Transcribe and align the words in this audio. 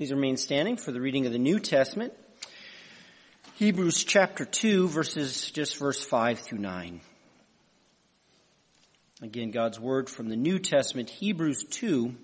Please 0.00 0.12
remain 0.12 0.38
standing 0.38 0.78
for 0.78 0.92
the 0.92 1.00
reading 1.02 1.26
of 1.26 1.32
the 1.32 1.38
New 1.38 1.60
Testament. 1.60 2.14
Hebrews 3.56 4.02
chapter 4.02 4.46
2 4.46 4.88
verses, 4.88 5.50
just 5.50 5.76
verse 5.76 6.02
5 6.02 6.38
through 6.38 6.60
9. 6.60 7.02
Again, 9.20 9.50
God's 9.50 9.78
word 9.78 10.08
from 10.08 10.30
the 10.30 10.36
New 10.36 10.58
Testament, 10.58 11.10
Hebrews 11.10 11.64
2 11.64 12.14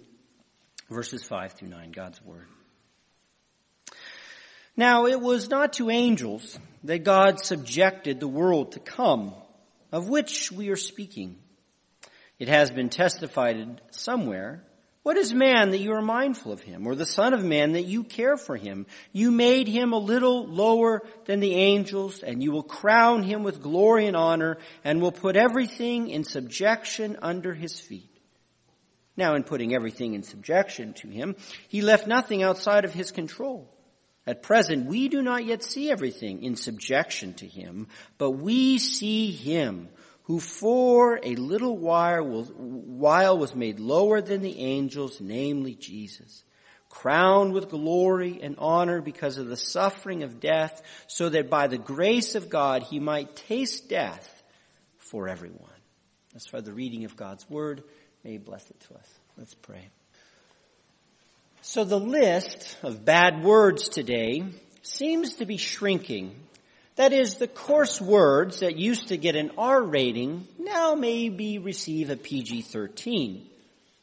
verses 0.89 1.23
5 1.25 1.53
through 1.53 1.69
9, 1.69 1.93
God's 1.93 2.25
word. 2.25 2.47
Now 4.75 5.05
it 5.05 5.21
was 5.21 5.51
not 5.51 5.75
to 5.75 5.91
angels 5.91 6.59
that 6.85 7.05
God 7.05 7.45
subjected 7.45 8.21
the 8.21 8.27
world 8.27 8.73
to 8.73 8.81
come, 8.81 9.35
of 9.93 10.09
which 10.09 10.51
we 10.51 10.71
are 10.71 10.77
speaking. 10.77 11.37
It 12.39 12.49
has 12.49 12.71
been 12.71 12.89
testified 12.89 13.83
somewhere 13.91 14.63
what 15.07 15.17
is 15.17 15.33
man 15.33 15.71
that 15.71 15.79
you 15.79 15.93
are 15.93 16.03
mindful 16.03 16.51
of 16.51 16.63
him, 16.63 16.85
or 16.85 16.97
the 16.97 17.07
son 17.07 17.33
of 17.33 17.45
man 17.45 17.75
that 17.75 17.85
you 17.85 18.03
care 18.03 18.37
for 18.37 18.57
him? 18.57 18.87
You 19.13 19.31
made 19.31 19.69
him 19.69 19.93
a 19.93 19.99
little 19.99 20.49
lower 20.49 21.01
than 21.27 21.39
the 21.39 21.55
angels, 21.55 22.25
and 22.25 22.43
you 22.43 22.51
will 22.51 22.65
crown 22.65 23.23
him 23.23 23.45
with 23.45 23.63
glory 23.63 24.09
and 24.09 24.17
honor, 24.17 24.59
and 24.83 25.01
will 25.01 25.13
put 25.13 25.37
everything 25.37 26.09
in 26.09 26.25
subjection 26.25 27.19
under 27.23 27.55
his 27.55 27.79
feet. 27.79 28.11
Now 29.17 29.37
in 29.37 29.45
putting 29.45 29.77
everything 29.77 30.15
in 30.15 30.25
subjection 30.25 30.93
to 30.95 31.09
him, 31.09 31.37
he 31.69 31.83
left 31.83 32.09
nothing 32.09 32.43
outside 32.43 32.85
of 32.85 32.93
his 32.93 33.13
control. 33.13 33.73
At 34.27 34.43
present, 34.43 34.87
we 34.87 35.09
do 35.09 35.23
not 35.23 35.45
yet 35.45 35.63
see 35.63 35.89
everything 35.89 36.43
in 36.43 36.57
subjection 36.57 37.35
to 37.35 37.47
him, 37.47 37.87
but 38.19 38.33
we 38.33 38.79
see 38.79 39.31
him 39.31 39.89
who 40.27 40.41
for 40.41 41.21
a 41.23 41.35
little 41.37 41.77
while 41.77 43.39
was 43.39 43.55
made 43.55 43.79
lower 43.79 44.21
than 44.21 44.43
the 44.43 44.59
angels, 44.59 45.21
namely 45.21 45.75
Jesus, 45.75 46.43
crowned 46.89 47.53
with 47.53 47.69
glory 47.69 48.41
and 48.43 48.57
honor 48.59 49.01
because 49.01 49.39
of 49.39 49.47
the 49.47 49.57
suffering 49.57 50.25
of 50.25 50.41
death, 50.41 50.83
so 51.07 51.29
that 51.29 51.49
by 51.49 51.69
the 51.69 51.79
grace 51.79 52.35
of 52.35 52.49
God 52.49 52.83
he 52.83 52.99
might 52.99 53.37
taste 53.37 53.89
death 53.89 54.43
for 54.99 55.29
everyone. 55.29 55.71
As 56.35 56.45
for 56.47 56.61
the 56.61 56.73
reading 56.73 57.05
of 57.05 57.17
God's 57.17 57.49
word, 57.49 57.85
may 58.25 58.33
he 58.33 58.39
bless 58.39 58.69
it 58.69 58.81
to 58.89 58.95
us. 58.95 59.19
Let's 59.39 59.55
pray. 59.55 59.89
So 61.63 61.85
the 61.85 62.01
list 62.01 62.77
of 62.83 63.05
bad 63.05 63.45
words 63.45 63.89
today 63.89 64.45
seems 64.83 65.37
to 65.37 65.47
be 65.47 65.57
shrinking 65.57 66.35
that 66.97 67.13
is, 67.13 67.37
the 67.37 67.49
coarse 67.49 68.01
words 68.01 68.61
that 68.61 68.77
used 68.77 69.09
to 69.09 69.17
get 69.17 69.37
an 69.37 69.53
R 69.57 69.83
rating 69.83 70.47
now 70.59 70.95
maybe 70.95 71.59
receive 71.59 72.11
a 72.11 72.17
PG-13. 72.17 73.43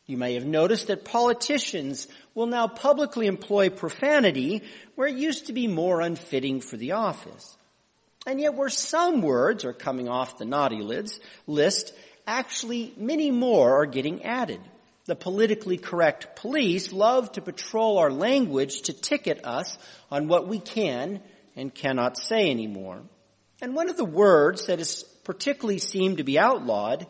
You 0.05 0.17
may 0.17 0.33
have 0.33 0.45
noticed 0.45 0.87
that 0.87 1.05
politicians 1.05 2.07
will 2.35 2.47
now 2.47 2.67
publicly 2.67 3.27
employ 3.27 3.69
profanity 3.69 4.63
where 4.95 5.07
it 5.07 5.15
used 5.15 5.47
to 5.47 5.53
be 5.53 5.67
more 5.67 6.01
unfitting 6.01 6.61
for 6.61 6.77
the 6.77 6.91
office. 6.91 7.57
And 8.27 8.39
yet 8.39 8.53
where 8.53 8.69
some 8.69 9.21
words 9.21 9.65
are 9.65 9.73
coming 9.73 10.07
off 10.07 10.37
the 10.37 10.45
naughty 10.45 10.81
lids 10.81 11.19
list, 11.47 11.93
actually 12.27 12.93
many 12.97 13.31
more 13.31 13.81
are 13.81 13.85
getting 13.85 14.23
added. 14.23 14.61
The 15.05 15.15
politically 15.15 15.77
correct 15.77 16.37
police 16.37 16.93
love 16.93 17.31
to 17.33 17.41
patrol 17.41 17.97
our 17.97 18.11
language 18.11 18.83
to 18.83 18.93
ticket 18.93 19.45
us 19.45 19.77
on 20.09 20.27
what 20.27 20.47
we 20.47 20.59
can 20.59 21.21
and 21.55 21.73
cannot 21.73 22.17
say 22.17 22.49
anymore. 22.49 23.01
And 23.61 23.75
one 23.75 23.89
of 23.89 23.97
the 23.97 24.05
words 24.05 24.67
that 24.67 24.79
is 24.79 25.03
particularly 25.23 25.79
seemed 25.79 26.17
to 26.17 26.23
be 26.23 26.39
outlawed 26.39 27.07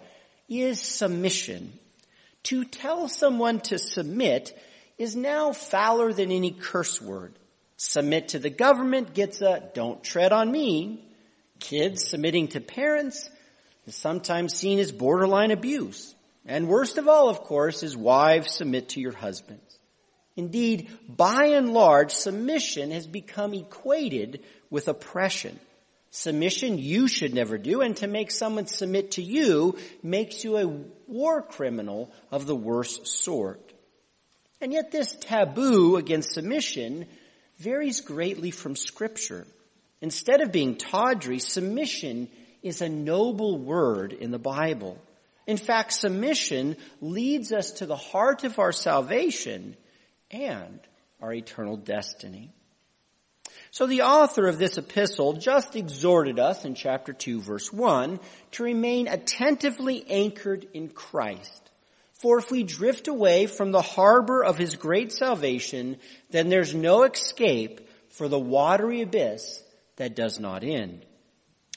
is 0.47 0.79
submission. 0.79 1.73
To 2.43 2.65
tell 2.65 3.07
someone 3.07 3.61
to 3.61 3.77
submit 3.77 4.57
is 4.97 5.15
now 5.15 5.53
fouler 5.53 6.13
than 6.13 6.31
any 6.31 6.51
curse 6.51 7.01
word. 7.01 7.33
Submit 7.77 8.29
to 8.29 8.39
the 8.39 8.49
government 8.49 9.13
gets 9.13 9.41
a 9.41 9.69
don't 9.73 10.03
tread 10.03 10.31
on 10.31 10.51
me. 10.51 11.03
Kids 11.59 12.07
submitting 12.07 12.49
to 12.49 12.61
parents 12.61 13.29
is 13.85 13.95
sometimes 13.95 14.53
seen 14.53 14.79
as 14.79 14.91
borderline 14.91 15.51
abuse. 15.51 16.13
And 16.45 16.67
worst 16.67 16.97
of 16.97 17.07
all, 17.07 17.29
of 17.29 17.41
course, 17.41 17.83
is 17.83 17.95
wives 17.95 18.53
submit 18.53 18.89
to 18.89 18.99
your 18.99 19.13
husbands. 19.13 19.62
Indeed, 20.35 20.89
by 21.07 21.45
and 21.47 21.73
large, 21.73 22.11
submission 22.11 22.91
has 22.91 23.05
become 23.05 23.53
equated 23.53 24.43
with 24.69 24.87
oppression. 24.87 25.59
Submission 26.09 26.77
you 26.77 27.07
should 27.07 27.33
never 27.33 27.57
do, 27.57 27.81
and 27.81 27.95
to 27.97 28.07
make 28.07 28.31
someone 28.31 28.67
submit 28.67 29.11
to 29.11 29.21
you 29.21 29.77
makes 30.01 30.43
you 30.43 30.57
a 30.57 30.67
war 31.07 31.41
criminal 31.41 32.11
of 32.31 32.45
the 32.45 32.55
worst 32.55 33.07
sort. 33.07 33.73
And 34.61 34.71
yet 34.71 34.91
this 34.91 35.15
taboo 35.15 35.97
against 35.97 36.33
submission 36.33 37.05
varies 37.57 38.01
greatly 38.01 38.51
from 38.51 38.75
scripture. 38.75 39.45
Instead 40.01 40.41
of 40.41 40.51
being 40.51 40.77
tawdry, 40.77 41.39
submission 41.39 42.27
is 42.61 42.81
a 42.81 42.89
noble 42.89 43.57
word 43.57 44.13
in 44.13 44.31
the 44.31 44.39
Bible. 44.39 44.97
In 45.45 45.57
fact, 45.57 45.93
submission 45.93 46.77
leads 47.01 47.51
us 47.51 47.71
to 47.73 47.85
the 47.85 47.95
heart 47.95 48.43
of 48.43 48.59
our 48.59 48.71
salvation 48.71 49.75
and 50.33 50.79
our 51.21 51.33
eternal 51.33 51.77
destiny. 51.77 52.51
So 53.71 53.87
the 53.87 54.03
author 54.03 54.47
of 54.47 54.59
this 54.59 54.77
epistle 54.77 55.33
just 55.33 55.75
exhorted 55.75 56.39
us 56.39 56.65
in 56.65 56.75
chapter 56.75 57.13
2 57.13 57.41
verse 57.41 57.71
1 57.71 58.19
to 58.51 58.63
remain 58.63 59.07
attentively 59.07 60.05
anchored 60.09 60.67
in 60.73 60.89
Christ. 60.89 61.71
For 62.13 62.37
if 62.37 62.51
we 62.51 62.63
drift 62.63 63.07
away 63.07 63.47
from 63.47 63.71
the 63.71 63.81
harbor 63.81 64.43
of 64.43 64.57
his 64.57 64.75
great 64.75 65.11
salvation, 65.11 65.97
then 66.29 66.49
there's 66.49 66.73
no 66.73 67.03
escape 67.03 67.89
for 68.09 68.27
the 68.27 68.39
watery 68.39 69.01
abyss 69.01 69.61
that 69.95 70.15
does 70.15 70.39
not 70.39 70.63
end. 70.63 71.05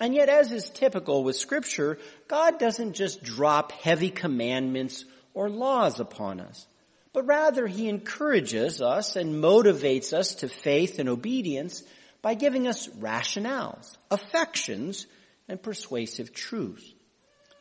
And 0.00 0.14
yet, 0.14 0.28
as 0.28 0.52
is 0.52 0.68
typical 0.68 1.24
with 1.24 1.36
scripture, 1.36 1.98
God 2.28 2.58
doesn't 2.58 2.92
just 2.92 3.22
drop 3.22 3.72
heavy 3.72 4.10
commandments 4.10 5.04
or 5.32 5.48
laws 5.48 5.98
upon 6.00 6.40
us 6.40 6.66
but 7.16 7.26
rather 7.26 7.66
he 7.66 7.88
encourages 7.88 8.82
us 8.82 9.16
and 9.16 9.42
motivates 9.42 10.12
us 10.12 10.34
to 10.34 10.50
faith 10.50 10.98
and 10.98 11.08
obedience 11.08 11.82
by 12.20 12.34
giving 12.34 12.68
us 12.68 12.88
rationales, 12.88 13.96
affections, 14.10 15.06
and 15.48 15.62
persuasive 15.62 16.34
truths. 16.34 16.84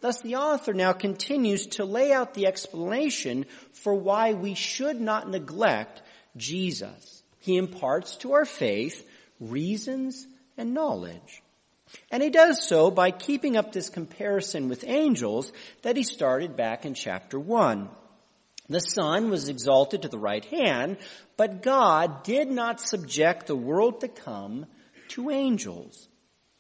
Thus 0.02 0.20
the 0.20 0.36
author 0.36 0.74
now 0.74 0.92
continues 0.92 1.68
to 1.68 1.86
lay 1.86 2.12
out 2.12 2.34
the 2.34 2.48
explanation 2.48 3.46
for 3.72 3.94
why 3.96 4.34
we 4.34 4.56
should 4.56 5.00
not 5.00 5.30
neglect 5.30 6.02
Jesus. 6.36 7.24
He 7.40 7.56
imparts 7.56 8.18
to 8.18 8.34
our 8.34 8.44
faith 8.44 9.10
reasons 9.40 10.28
and 10.58 10.74
knowledge. 10.74 11.42
And 12.12 12.22
he 12.22 12.30
does 12.30 12.68
so 12.68 12.92
by 12.92 13.12
keeping 13.12 13.56
up 13.56 13.72
this 13.72 13.88
comparison 13.88 14.68
with 14.68 14.84
angels 14.86 15.54
that 15.84 15.96
he 15.96 16.04
started 16.04 16.58
back 16.58 16.86
in 16.86 16.94
chapter 16.94 17.40
1. 17.40 17.88
The 18.68 18.80
Son 18.80 19.30
was 19.30 19.48
exalted 19.48 20.02
to 20.02 20.08
the 20.08 20.18
right 20.18 20.44
hand, 20.46 20.98
but 21.38 21.62
God 21.62 22.24
did 22.24 22.50
not 22.50 22.82
subject 22.82 23.46
the 23.46 23.56
world 23.56 24.02
to 24.02 24.08
come 24.08 24.66
to 25.10 25.30
angels. 25.30 26.08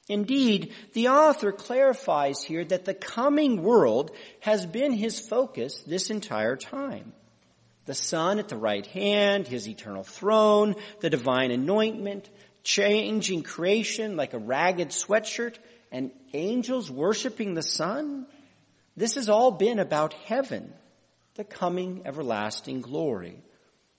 Indeed, 0.08 0.74
the 0.94 1.10
author 1.10 1.52
clarifies 1.52 2.44
here 2.44 2.64
that 2.66 2.86
the 2.86 2.94
coming 2.94 3.64
world 3.64 4.12
has 4.42 4.66
been 4.68 4.94
his 4.94 5.20
focus 5.20 5.82
this 5.82 6.12
entire 6.12 6.56
time. 6.56 7.14
The 7.86 7.96
Son 7.96 8.38
at 8.38 8.50
the 8.50 8.58
right 8.58 8.86
hand, 8.86 9.48
his 9.48 9.68
eternal 9.68 10.04
throne, 10.04 10.76
the 11.00 11.10
divine 11.10 11.50
anointment, 11.50 12.30
changing 12.64 13.42
creation 13.44 14.16
like 14.16 14.34
a 14.34 14.40
ragged 14.40 14.90
sweatshirt, 14.90 15.56
and 15.92 16.12
angels 16.34 16.92
worshiping 16.92 17.56
the 17.56 17.64
Son. 17.64 18.28
This 18.96 19.16
has 19.16 19.28
all 19.28 19.52
been 19.52 19.80
about 19.80 20.14
heaven 20.14 20.72
the 21.36 21.44
coming 21.44 22.02
everlasting 22.06 22.82
glory. 22.82 23.38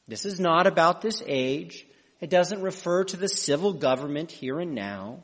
This 0.08 0.24
is 0.24 0.41
not 0.41 0.66
about 0.66 1.02
this 1.02 1.22
age. 1.26 1.87
It 2.20 2.31
doesn't 2.31 2.62
refer 2.62 3.05
to 3.05 3.16
the 3.16 3.28
civil 3.28 3.75
government 3.75 4.31
here 4.31 4.58
and 4.58 4.75
now. 4.75 5.20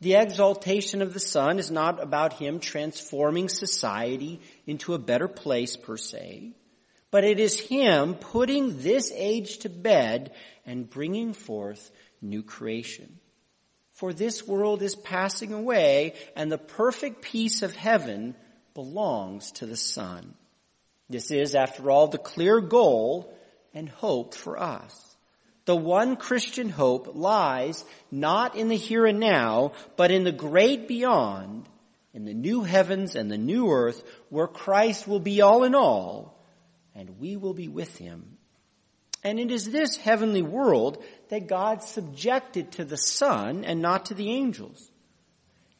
The 0.00 0.16
exaltation 0.16 1.00
of 1.00 1.14
the 1.14 1.20
Son 1.20 1.58
is 1.58 1.70
not 1.70 2.02
about 2.02 2.32
Him 2.34 2.58
transforming 2.58 3.48
society 3.48 4.40
into 4.66 4.94
a 4.94 4.98
better 4.98 5.28
place 5.28 5.76
per 5.76 5.96
se, 5.96 6.52
but 7.10 7.24
it 7.24 7.38
is 7.38 7.60
Him 7.60 8.14
putting 8.14 8.82
this 8.82 9.12
age 9.14 9.58
to 9.58 9.68
bed 9.68 10.32
and 10.66 10.90
bringing 10.90 11.32
forth 11.32 11.92
new 12.20 12.42
creation. 12.42 13.20
For 13.92 14.12
this 14.12 14.44
world 14.44 14.82
is 14.82 14.96
passing 14.96 15.52
away 15.52 16.14
and 16.34 16.50
the 16.50 16.58
perfect 16.58 17.22
peace 17.22 17.62
of 17.62 17.76
heaven 17.76 18.34
belongs 18.74 19.52
to 19.52 19.66
the 19.66 19.76
Son. 19.76 20.34
This 21.14 21.30
is, 21.30 21.54
after 21.54 21.92
all, 21.92 22.08
the 22.08 22.18
clear 22.18 22.60
goal 22.60 23.32
and 23.72 23.88
hope 23.88 24.34
for 24.34 24.60
us. 24.60 25.16
The 25.64 25.76
one 25.76 26.16
Christian 26.16 26.68
hope 26.68 27.12
lies 27.14 27.84
not 28.10 28.56
in 28.56 28.66
the 28.66 28.76
here 28.76 29.06
and 29.06 29.20
now, 29.20 29.74
but 29.94 30.10
in 30.10 30.24
the 30.24 30.32
great 30.32 30.88
beyond, 30.88 31.68
in 32.14 32.24
the 32.24 32.34
new 32.34 32.64
heavens 32.64 33.14
and 33.14 33.30
the 33.30 33.38
new 33.38 33.70
earth, 33.70 34.02
where 34.28 34.48
Christ 34.48 35.06
will 35.06 35.20
be 35.20 35.40
all 35.40 35.62
in 35.62 35.76
all, 35.76 36.36
and 36.96 37.20
we 37.20 37.36
will 37.36 37.54
be 37.54 37.68
with 37.68 37.96
him. 37.96 38.36
And 39.22 39.38
it 39.38 39.52
is 39.52 39.70
this 39.70 39.96
heavenly 39.96 40.42
world 40.42 41.00
that 41.28 41.46
God 41.46 41.84
subjected 41.84 42.72
to 42.72 42.84
the 42.84 42.98
Son 42.98 43.64
and 43.64 43.80
not 43.80 44.06
to 44.06 44.14
the 44.14 44.32
angels. 44.32 44.90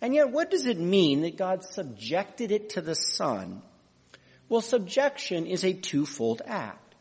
And 0.00 0.14
yet, 0.14 0.30
what 0.30 0.52
does 0.52 0.66
it 0.66 0.78
mean 0.78 1.22
that 1.22 1.36
God 1.36 1.64
subjected 1.64 2.52
it 2.52 2.68
to 2.70 2.80
the 2.80 2.94
Son? 2.94 3.62
Well, 4.48 4.60
subjection 4.60 5.46
is 5.46 5.64
a 5.64 5.72
twofold 5.72 6.42
act. 6.46 6.94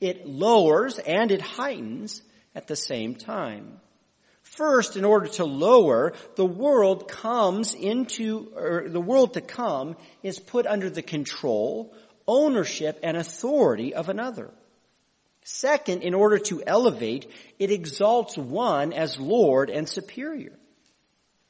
It 0.00 0.26
lowers 0.26 0.98
and 0.98 1.30
it 1.30 1.40
heightens 1.40 2.22
at 2.54 2.66
the 2.66 2.76
same 2.76 3.14
time. 3.14 3.80
First, 4.42 4.96
in 4.96 5.04
order 5.04 5.26
to 5.28 5.44
lower, 5.44 6.12
the 6.36 6.44
world 6.44 7.08
comes 7.08 7.74
into, 7.74 8.52
or 8.54 8.88
the 8.88 9.00
world 9.00 9.34
to 9.34 9.40
come 9.40 9.96
is 10.22 10.38
put 10.38 10.66
under 10.66 10.90
the 10.90 11.02
control, 11.02 11.94
ownership, 12.28 13.00
and 13.02 13.16
authority 13.16 13.94
of 13.94 14.08
another. 14.08 14.50
Second, 15.44 16.02
in 16.02 16.14
order 16.14 16.38
to 16.38 16.62
elevate, 16.66 17.30
it 17.58 17.70
exalts 17.70 18.36
one 18.36 18.92
as 18.92 19.18
Lord 19.18 19.70
and 19.70 19.88
superior. 19.88 20.52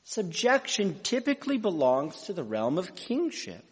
Subjection 0.05 1.00
typically 1.02 1.58
belongs 1.58 2.23
to 2.23 2.32
the 2.32 2.44
realm 2.44 2.79
of 2.79 2.94
kingship. 2.94 3.64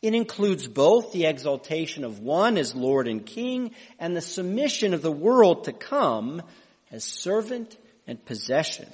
It 0.00 0.14
includes 0.14 0.68
both 0.68 1.12
the 1.12 1.26
exaltation 1.26 2.04
of 2.04 2.20
one 2.20 2.56
as 2.56 2.74
Lord 2.74 3.08
and 3.08 3.26
King 3.26 3.72
and 3.98 4.16
the 4.16 4.20
submission 4.20 4.94
of 4.94 5.02
the 5.02 5.10
world 5.10 5.64
to 5.64 5.72
come 5.72 6.42
as 6.92 7.04
servant 7.04 7.76
and 8.06 8.24
possession. 8.24 8.88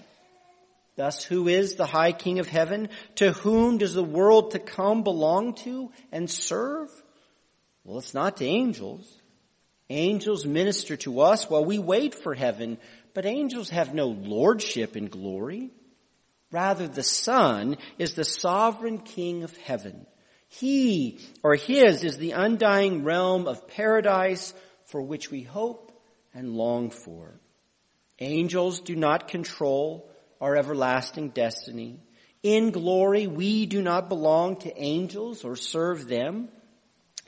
Thus, 0.96 1.22
who 1.22 1.48
is 1.48 1.74
the 1.74 1.86
high 1.86 2.12
King 2.12 2.38
of 2.38 2.48
heaven? 2.48 2.88
To 3.16 3.32
whom 3.32 3.78
does 3.78 3.94
the 3.94 4.04
world 4.04 4.52
to 4.52 4.58
come 4.58 5.02
belong 5.02 5.54
to 5.56 5.90
and 6.10 6.30
serve? 6.30 6.90
Well, 7.82 7.98
it's 7.98 8.14
not 8.14 8.38
to 8.38 8.46
angels. 8.46 9.20
Angels 9.90 10.46
minister 10.46 10.96
to 10.98 11.20
us 11.20 11.50
while 11.50 11.64
we 11.64 11.78
wait 11.78 12.14
for 12.14 12.34
heaven, 12.34 12.78
but 13.12 13.26
angels 13.26 13.68
have 13.70 13.92
no 13.92 14.06
lordship 14.06 14.96
in 14.96 15.08
glory. 15.08 15.70
Rather, 16.50 16.88
the 16.88 17.02
Son 17.02 17.76
is 17.98 18.14
the 18.14 18.24
sovereign 18.24 18.98
King 18.98 19.42
of 19.42 19.54
heaven. 19.58 20.06
He, 20.58 21.18
or 21.42 21.56
His, 21.56 22.04
is 22.04 22.16
the 22.16 22.32
undying 22.32 23.02
realm 23.02 23.48
of 23.48 23.66
paradise 23.66 24.54
for 24.86 25.02
which 25.02 25.30
we 25.30 25.42
hope 25.42 25.92
and 26.32 26.54
long 26.54 26.90
for. 26.90 27.40
Angels 28.20 28.80
do 28.80 28.94
not 28.94 29.28
control 29.28 30.08
our 30.40 30.56
everlasting 30.56 31.30
destiny. 31.30 31.98
In 32.42 32.70
glory, 32.70 33.26
we 33.26 33.66
do 33.66 33.82
not 33.82 34.08
belong 34.08 34.56
to 34.60 34.80
angels 34.80 35.44
or 35.44 35.56
serve 35.56 36.06
them. 36.06 36.48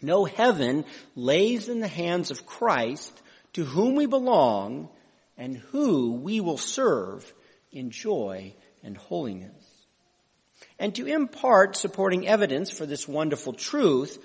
No 0.00 0.24
heaven 0.24 0.84
lays 1.16 1.68
in 1.68 1.80
the 1.80 1.88
hands 1.88 2.30
of 2.30 2.46
Christ 2.46 3.20
to 3.54 3.64
whom 3.64 3.96
we 3.96 4.06
belong 4.06 4.88
and 5.36 5.56
who 5.56 6.12
we 6.12 6.40
will 6.40 6.58
serve 6.58 7.32
in 7.72 7.90
joy 7.90 8.54
and 8.84 8.96
holiness. 8.96 9.65
And 10.78 10.94
to 10.96 11.06
impart 11.06 11.76
supporting 11.76 12.26
evidence 12.26 12.70
for 12.70 12.86
this 12.86 13.08
wonderful 13.08 13.52
truth, 13.52 14.18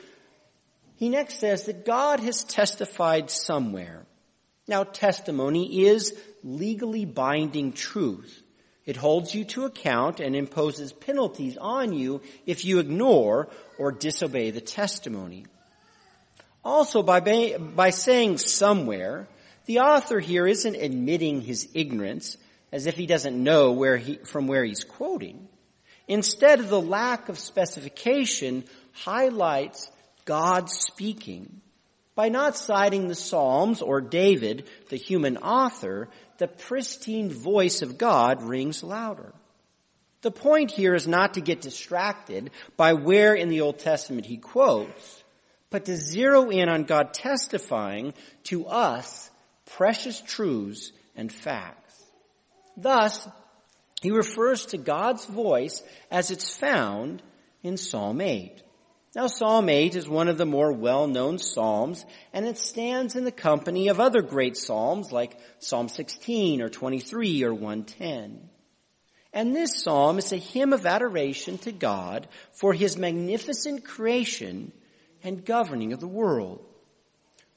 he 0.96 1.10
next 1.10 1.40
says 1.40 1.66
that 1.66 1.86
God 1.86 2.20
has 2.20 2.44
testified 2.44 3.30
somewhere. 3.30 4.06
Now 4.68 4.84
testimony 4.84 5.86
is 5.88 6.14
legally 6.44 7.06
binding 7.06 7.74
truth. 7.74 8.44
It 8.86 8.98
holds 8.98 9.34
you 9.34 9.46
to 9.46 9.66
account 9.66 10.20
and 10.20 10.36
imposes 10.36 10.92
penalties 10.92 11.58
on 11.58 11.94
you 11.94 12.22
if 12.46 12.66
you 12.66 12.80
ignore 12.80 13.50
or 13.78 13.92
disobey 13.92 14.52
the 14.52 14.62
testimony. 14.62 15.46
Also, 16.64 17.02
by, 17.02 17.58
by 17.58 17.90
saying 17.90 18.38
somewhere, 18.38 19.28
the 19.66 19.80
author 19.80 20.20
here 20.20 20.48
isn't 20.48 20.76
admitting 20.76 21.42
his 21.42 21.70
ignorance 21.74 22.38
as 22.72 22.86
if 22.86 22.96
he 22.96 23.06
doesn't 23.06 23.42
know 23.42 23.72
where 23.72 23.98
he, 23.98 24.16
from 24.16 24.48
where 24.48 24.64
he's 24.64 24.84
quoting. 24.84 25.48
Instead, 26.12 26.60
of 26.60 26.68
the 26.68 26.82
lack 26.82 27.30
of 27.30 27.40
specification 27.40 28.66
highlights 28.92 29.90
God 30.26 30.70
speaking. 30.70 31.62
By 32.16 32.28
not 32.28 32.58
citing 32.58 33.08
the 33.08 33.16
Psalms 33.16 33.82
or 33.82 34.02
David, 34.02 34.68
the 34.90 34.98
human 34.98 35.38
author, 35.38 36.10
the 36.38 36.50
pristine 36.50 37.30
voice 37.30 37.82
of 37.82 37.98
God 37.98 38.44
rings 38.44 38.84
louder. 38.84 39.32
The 40.22 40.32
point 40.32 40.72
here 40.72 40.96
is 40.96 41.08
not 41.08 41.36
to 41.36 41.42
get 41.42 41.62
distracted 41.62 42.52
by 42.76 42.92
where 42.92 43.34
in 43.34 43.48
the 43.48 43.62
Old 43.62 43.80
Testament 43.80 44.26
he 44.26 44.36
quotes, 44.36 45.24
but 45.70 45.86
to 45.86 45.96
zero 45.96 46.50
in 46.50 46.68
on 46.68 46.84
God 46.84 47.14
testifying 47.14 48.14
to 48.44 48.66
us 48.66 49.32
precious 49.78 50.20
truths 50.20 50.92
and 51.16 51.32
facts. 51.32 52.04
Thus, 52.76 53.30
he 54.02 54.12
refers 54.12 54.66
to 54.68 54.78
God's 54.78 55.26
voice 55.26 55.84
as 56.10 56.32
it's 56.32 56.58
found 56.58 57.22
in 57.62 57.78
Psalm 57.78 58.20
8. 58.20 58.64
Now 59.16 59.28
Psalm 59.28 59.70
8 59.70 59.96
is 59.96 60.08
one 60.08 60.28
of 60.28 60.38
the 60.38 60.46
more 60.46 60.72
well-known 60.72 61.38
Psalms, 61.38 62.06
and 62.34 62.46
it 62.46 62.58
stands 62.58 63.16
in 63.16 63.26
the 63.26 63.32
company 63.32 63.90
of 63.90 64.00
other 64.00 64.22
great 64.22 64.58
Psalms 64.58 65.12
like 65.12 65.38
Psalm 65.60 65.90
16 65.90 66.62
or 66.62 66.70
23 66.70 67.44
or 67.44 67.54
110. 67.54 68.50
And 69.34 69.56
this 69.56 69.84
Psalm 69.84 70.18
is 70.18 70.34
a 70.34 70.38
hymn 70.38 70.74
of 70.74 70.86
adoration 70.86 71.58
to 71.60 71.72
God 71.72 72.28
for 72.54 72.74
His 72.74 72.98
magnificent 72.98 73.86
creation 73.86 74.72
and 75.24 75.46
governing 75.46 75.94
of 75.94 76.00
the 76.00 76.08
world. 76.08 76.66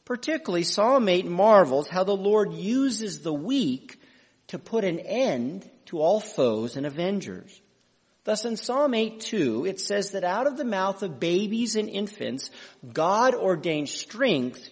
Particularly, 0.04 0.64
Psalm 0.64 1.08
8 1.08 1.24
marvels 1.24 1.88
how 1.88 2.04
the 2.04 2.16
Lord 2.16 2.52
uses 2.52 3.20
the 3.20 3.32
weak 3.32 3.98
to 4.48 4.58
put 4.58 4.84
an 4.84 4.98
end 4.98 5.68
to 5.86 6.00
all 6.00 6.20
foes 6.20 6.76
and 6.76 6.86
avengers. 6.86 7.60
Thus 8.24 8.44
in 8.44 8.56
Psalm 8.56 8.94
8 8.94 9.20
2, 9.20 9.66
it 9.66 9.80
says 9.80 10.12
that 10.12 10.24
out 10.24 10.46
of 10.46 10.56
the 10.56 10.64
mouth 10.64 11.02
of 11.02 11.20
babies 11.20 11.76
and 11.76 11.88
infants, 11.88 12.50
God 12.92 13.34
ordained 13.34 13.88
strength 13.88 14.70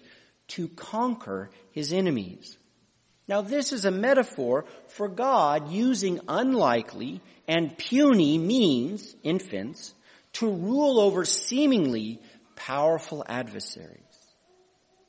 to 0.49 0.69
conquer 0.69 1.51
his 1.71 1.93
enemies. 1.93 2.57
Now 3.29 3.43
this 3.43 3.73
is 3.73 3.85
a 3.85 3.91
metaphor 3.91 4.65
for 4.89 5.09
God 5.09 5.71
using 5.71 6.21
unlikely 6.29 7.21
and 7.47 7.77
puny 7.77 8.39
means, 8.39 9.15
infants, 9.23 9.95
to 10.35 10.51
rule 10.51 10.99
over 10.99 11.25
seemingly 11.25 12.21
powerful 12.57 13.25
adversaries. 13.29 13.99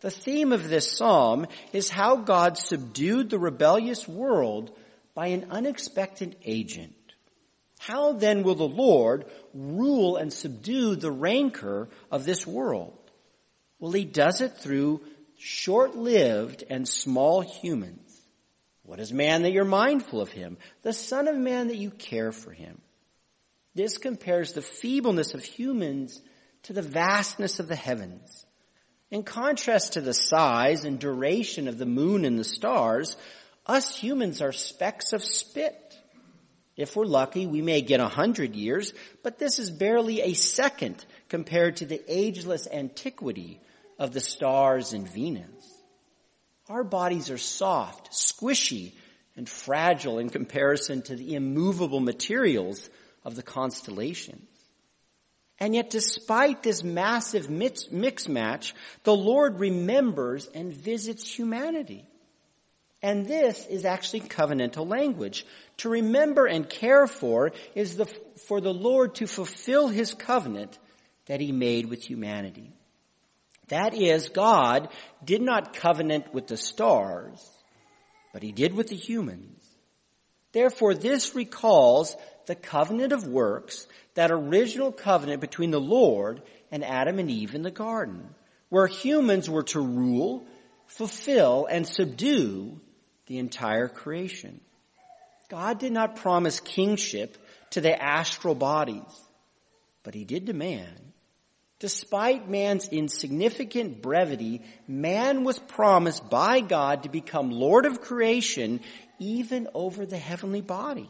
The 0.04 0.12
theme 0.12 0.52
of 0.52 0.68
this 0.68 0.98
psalm 0.98 1.48
is 1.72 1.90
how 1.90 2.18
God 2.18 2.58
subdued 2.58 3.30
the 3.30 3.40
rebellious 3.40 4.06
world 4.06 4.76
by 5.16 5.28
an 5.28 5.48
unexpected 5.50 6.36
agent. 6.44 6.94
How 7.80 8.12
then 8.12 8.44
will 8.44 8.56
the 8.56 8.68
Lord 8.68 9.31
rule 9.54 10.18
and 10.18 10.33
subdue 10.33 10.98
the 10.98 11.10
rancor 11.10 11.88
of 12.12 12.26
this 12.26 12.45
world? 12.45 13.00
Well, 13.80 13.94
he 13.94 14.04
does 14.04 14.42
it 14.42 14.57
through 14.57 15.00
short-lived 15.38 16.66
and 16.69 16.86
small 16.86 17.40
humans. 17.40 18.22
What 18.81 19.00
is 19.00 19.14
man 19.14 19.44
that 19.44 19.54
you're 19.54 19.64
mindful 19.64 20.19
of 20.19 20.33
him? 20.33 20.57
The 20.81 20.92
son 20.92 21.30
of 21.30 21.38
man 21.38 21.69
that 21.69 21.78
you 21.78 21.92
care 21.92 22.33
for 22.33 22.52
him. 22.52 22.81
This 23.74 23.98
compares 23.98 24.52
the 24.52 24.62
feebleness 24.62 25.33
of 25.33 25.45
humans 25.45 26.22
to 26.64 26.74
the 26.74 26.81
vastness 26.81 27.62
of 27.62 27.69
the 27.69 27.78
heavens. 27.78 28.45
In 29.14 29.22
contrast 29.22 29.94
to 29.94 30.02
the 30.02 30.12
size 30.12 30.86
and 30.86 30.98
duration 30.98 31.68
of 31.68 31.78
the 31.78 31.86
moon 31.86 32.26
and 32.26 32.40
the 32.40 32.44
stars, 32.44 33.16
us 33.64 33.96
humans 33.96 34.42
are 34.42 34.52
specks 34.52 35.14
of 35.14 35.24
spit. 35.24 35.96
If 36.76 36.96
we're 36.96 37.06
lucky, 37.06 37.46
we 37.46 37.62
may 37.62 37.84
get 37.84 38.00
a 38.00 38.08
hundred 38.08 38.56
years, 38.56 38.92
but 39.22 39.38
this 39.38 39.60
is 39.60 39.70
barely 39.70 40.22
a 40.22 40.34
second 40.34 41.06
compared 41.30 41.76
to 41.76 41.86
the 41.86 42.02
ageless 42.08 42.68
antiquity 42.68 43.62
of 44.00 44.14
the 44.14 44.20
stars 44.20 44.94
and 44.94 45.08
Venus. 45.08 45.84
Our 46.68 46.84
bodies 46.84 47.30
are 47.30 47.38
soft, 47.38 48.14
squishy, 48.14 48.94
and 49.36 49.48
fragile 49.48 50.18
in 50.18 50.32
comparison 50.32 51.04
to 51.04 51.16
the 51.16 51.36
immovable 51.36 52.00
materials 52.00 52.90
of 53.24 53.36
the 53.36 53.44
constellations. 53.44 54.50
And 55.64 55.74
yet 55.74 55.90
despite 55.90 56.62
this 56.62 56.84
massive 56.84 57.50
mix, 57.50 57.90
mix 57.90 58.28
match, 58.28 58.76
the 59.06 59.16
Lord 59.16 59.62
remembers 59.62 60.46
and 60.54 60.74
visits 60.74 61.26
humanity. 61.34 62.06
And 63.02 63.26
this 63.26 63.66
is 63.68 63.86
actually 63.86 64.20
covenantal 64.20 64.86
language. 64.86 65.46
To 65.78 65.88
remember 65.88 66.48
and 66.48 66.70
care 66.70 67.08
for 67.08 67.54
is 67.76 67.96
the, 67.96 68.08
for 68.46 68.60
the 68.60 68.74
Lord 68.74 69.16
to 69.16 69.26
fulfill 69.26 69.88
his 69.88 70.14
covenant 70.14 70.78
that 71.28 71.40
he 71.40 71.54
made 71.54 71.86
with 71.86 72.04
humanity. 72.04 72.74
That 73.70 73.94
is, 73.94 74.28
God 74.28 74.90
did 75.24 75.42
not 75.42 75.78
covenant 75.78 76.34
with 76.34 76.48
the 76.48 76.58
stars, 76.58 77.42
but 78.34 78.44
he 78.44 78.52
did 78.52 78.76
with 78.76 78.88
the 78.90 78.98
humans. 78.98 79.63
Therefore, 80.54 80.94
this 80.94 81.36
recalls 81.36 82.16
the 82.45 82.56
covenant 82.56 83.12
of 83.12 83.28
works, 83.28 83.88
that 84.14 84.31
original 84.31 84.92
covenant 84.92 85.42
between 85.42 85.72
the 85.72 85.81
Lord 85.81 86.42
and 86.72 86.83
Adam 86.83 87.19
and 87.19 87.30
Eve 87.30 87.56
in 87.56 87.64
the 87.64 87.72
garden, 87.72 88.24
where 88.69 88.88
humans 88.88 89.50
were 89.50 89.64
to 89.64 89.81
rule, 89.81 90.45
fulfill, 90.86 91.66
and 91.66 91.88
subdue 91.88 92.80
the 93.26 93.40
entire 93.40 93.88
creation. 93.88 94.62
God 95.50 95.80
did 95.80 95.92
not 95.92 96.18
promise 96.18 96.60
kingship 96.60 97.38
to 97.72 97.81
the 97.81 98.02
astral 98.02 98.56
bodies, 98.56 99.02
but 100.04 100.14
he 100.14 100.26
did 100.26 100.48
to 100.48 100.54
man. 100.54 101.14
Despite 101.80 102.50
man's 102.50 102.88
insignificant 102.88 104.02
brevity, 104.02 104.62
man 104.88 105.44
was 105.44 105.60
promised 105.60 106.30
by 106.30 106.62
God 106.62 107.04
to 107.04 107.10
become 107.10 107.52
Lord 107.52 107.86
of 107.86 108.00
creation 108.00 108.80
even 109.23 109.68
over 109.73 110.06
the 110.06 110.18
heavenly 110.18 110.61
bodies. 110.61 111.07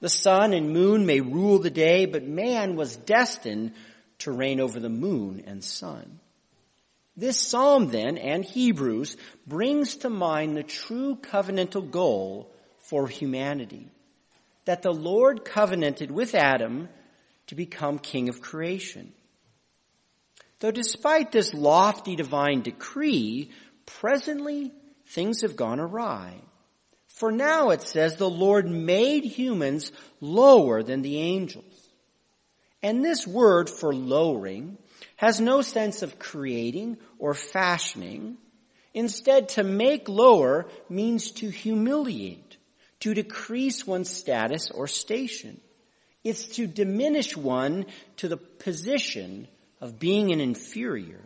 The 0.00 0.08
sun 0.08 0.52
and 0.52 0.72
moon 0.72 1.06
may 1.06 1.20
rule 1.20 1.58
the 1.58 1.70
day, 1.70 2.06
but 2.06 2.22
man 2.22 2.76
was 2.76 2.96
destined 2.96 3.72
to 4.18 4.30
reign 4.30 4.60
over 4.60 4.78
the 4.78 4.88
moon 4.88 5.42
and 5.46 5.64
sun. 5.64 6.20
This 7.16 7.40
psalm 7.40 7.90
then, 7.90 8.16
and 8.16 8.44
Hebrews, 8.44 9.16
brings 9.46 9.96
to 9.96 10.10
mind 10.10 10.56
the 10.56 10.62
true 10.62 11.16
covenantal 11.16 11.90
goal 11.90 12.52
for 12.78 13.08
humanity. 13.08 13.88
That 14.66 14.82
the 14.82 14.92
Lord 14.92 15.44
covenanted 15.44 16.10
with 16.10 16.34
Adam 16.34 16.88
to 17.48 17.54
become 17.54 17.98
king 17.98 18.28
of 18.28 18.40
creation. 18.40 19.12
Though 20.60 20.70
despite 20.70 21.32
this 21.32 21.54
lofty 21.54 22.14
divine 22.14 22.62
decree, 22.62 23.50
presently 23.86 24.72
things 25.06 25.40
have 25.40 25.56
gone 25.56 25.80
awry. 25.80 26.34
For 27.18 27.32
now 27.32 27.70
it 27.70 27.82
says 27.82 28.14
the 28.14 28.30
Lord 28.30 28.68
made 28.68 29.24
humans 29.24 29.90
lower 30.20 30.84
than 30.84 31.02
the 31.02 31.18
angels. 31.18 31.88
And 32.80 33.04
this 33.04 33.26
word 33.26 33.68
for 33.68 33.92
lowering 33.92 34.78
has 35.16 35.40
no 35.40 35.60
sense 35.62 36.02
of 36.02 36.20
creating 36.20 36.96
or 37.18 37.34
fashioning. 37.34 38.36
Instead, 38.94 39.48
to 39.50 39.64
make 39.64 40.08
lower 40.08 40.66
means 40.88 41.32
to 41.32 41.48
humiliate, 41.48 42.56
to 43.00 43.14
decrease 43.14 43.84
one's 43.84 44.10
status 44.10 44.70
or 44.70 44.86
station. 44.86 45.60
It's 46.22 46.46
to 46.56 46.68
diminish 46.68 47.36
one 47.36 47.86
to 48.18 48.28
the 48.28 48.36
position 48.36 49.48
of 49.80 49.98
being 49.98 50.30
an 50.30 50.40
inferior. 50.40 51.24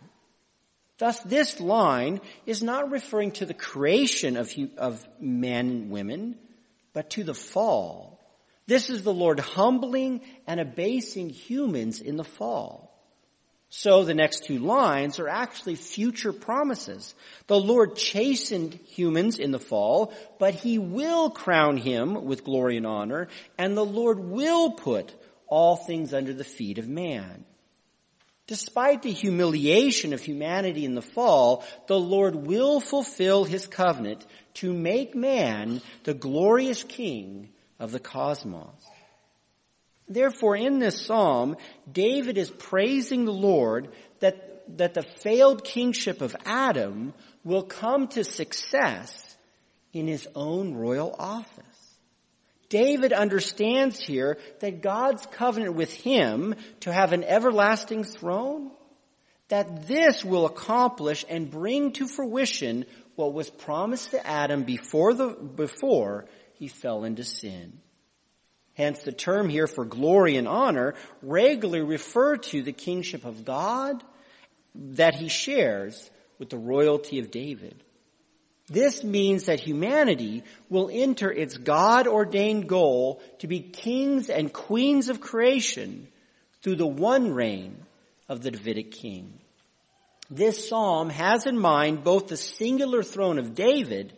Thus, 1.02 1.18
this 1.22 1.58
line 1.58 2.20
is 2.46 2.62
not 2.62 2.92
referring 2.92 3.32
to 3.32 3.44
the 3.44 3.54
creation 3.54 4.36
of, 4.36 4.54
of 4.78 5.04
men 5.18 5.68
and 5.68 5.90
women, 5.90 6.36
but 6.92 7.10
to 7.10 7.24
the 7.24 7.34
fall. 7.34 8.20
This 8.68 8.88
is 8.88 9.02
the 9.02 9.12
Lord 9.12 9.40
humbling 9.40 10.20
and 10.46 10.60
abasing 10.60 11.28
humans 11.28 12.00
in 12.00 12.16
the 12.16 12.22
fall. 12.22 12.96
So 13.68 14.04
the 14.04 14.14
next 14.14 14.44
two 14.44 14.60
lines 14.60 15.18
are 15.18 15.26
actually 15.26 15.74
future 15.74 16.32
promises. 16.32 17.16
The 17.48 17.58
Lord 17.58 17.96
chastened 17.96 18.78
humans 18.86 19.40
in 19.40 19.50
the 19.50 19.58
fall, 19.58 20.14
but 20.38 20.54
he 20.54 20.78
will 20.78 21.30
crown 21.30 21.78
him 21.78 22.26
with 22.26 22.44
glory 22.44 22.76
and 22.76 22.86
honor, 22.86 23.26
and 23.58 23.76
the 23.76 23.84
Lord 23.84 24.20
will 24.20 24.70
put 24.70 25.12
all 25.48 25.74
things 25.74 26.14
under 26.14 26.32
the 26.32 26.44
feet 26.44 26.78
of 26.78 26.86
man. 26.86 27.44
Despite 28.46 29.02
the 29.02 29.12
humiliation 29.12 30.12
of 30.12 30.20
humanity 30.20 30.84
in 30.84 30.94
the 30.94 31.02
fall, 31.02 31.64
the 31.86 31.98
Lord 31.98 32.34
will 32.34 32.80
fulfill 32.80 33.44
his 33.44 33.66
covenant 33.66 34.26
to 34.54 34.72
make 34.72 35.14
man 35.14 35.80
the 36.04 36.14
glorious 36.14 36.82
king 36.82 37.50
of 37.78 37.92
the 37.92 38.00
cosmos. 38.00 38.74
Therefore, 40.08 40.56
in 40.56 40.78
this 40.78 41.06
psalm, 41.06 41.56
David 41.90 42.36
is 42.36 42.50
praising 42.50 43.24
the 43.24 43.32
Lord 43.32 43.88
that, 44.20 44.76
that 44.76 44.94
the 44.94 45.02
failed 45.02 45.64
kingship 45.64 46.20
of 46.20 46.36
Adam 46.44 47.14
will 47.44 47.62
come 47.62 48.08
to 48.08 48.24
success 48.24 49.36
in 49.92 50.06
his 50.06 50.28
own 50.34 50.74
royal 50.74 51.14
office. 51.18 51.71
David 52.72 53.12
understands 53.12 54.00
here 54.00 54.38
that 54.60 54.80
God's 54.80 55.26
covenant 55.26 55.74
with 55.74 55.92
him 55.92 56.54
to 56.80 56.90
have 56.90 57.12
an 57.12 57.22
everlasting 57.22 58.02
throne, 58.02 58.70
that 59.48 59.86
this 59.86 60.24
will 60.24 60.46
accomplish 60.46 61.22
and 61.28 61.50
bring 61.50 61.92
to 61.92 62.08
fruition 62.08 62.86
what 63.14 63.34
was 63.34 63.50
promised 63.50 64.12
to 64.12 64.26
Adam 64.26 64.62
before 64.62 65.12
the, 65.12 65.28
before 65.28 66.24
he 66.54 66.66
fell 66.66 67.04
into 67.04 67.24
sin. 67.24 67.78
Hence 68.72 69.00
the 69.00 69.12
term 69.12 69.50
here 69.50 69.66
for 69.66 69.84
glory 69.84 70.38
and 70.38 70.48
honor 70.48 70.94
regularly 71.20 71.82
refer 71.82 72.38
to 72.38 72.62
the 72.62 72.72
kingship 72.72 73.26
of 73.26 73.44
God 73.44 74.02
that 74.74 75.14
he 75.14 75.28
shares 75.28 76.10
with 76.38 76.48
the 76.48 76.56
royalty 76.56 77.18
of 77.18 77.30
David. 77.30 77.84
This 78.72 79.04
means 79.04 79.44
that 79.44 79.60
humanity 79.60 80.44
will 80.70 80.88
enter 80.90 81.30
its 81.30 81.58
God 81.58 82.06
ordained 82.06 82.68
goal 82.68 83.22
to 83.40 83.46
be 83.46 83.60
kings 83.60 84.30
and 84.30 84.52
queens 84.52 85.10
of 85.10 85.20
creation 85.20 86.08
through 86.62 86.76
the 86.76 86.86
one 86.86 87.34
reign 87.34 87.76
of 88.28 88.42
the 88.42 88.50
Davidic 88.50 88.90
king. 88.90 89.38
This 90.30 90.70
psalm 90.70 91.10
has 91.10 91.44
in 91.44 91.58
mind 91.58 92.02
both 92.02 92.28
the 92.28 92.36
singular 92.38 93.02
throne 93.02 93.38
of 93.38 93.54
David 93.54 94.14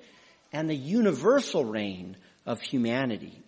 and 0.52 0.70
the 0.70 0.76
universal 0.76 1.64
reign 1.64 2.16
of 2.46 2.60
humanity. 2.60 3.42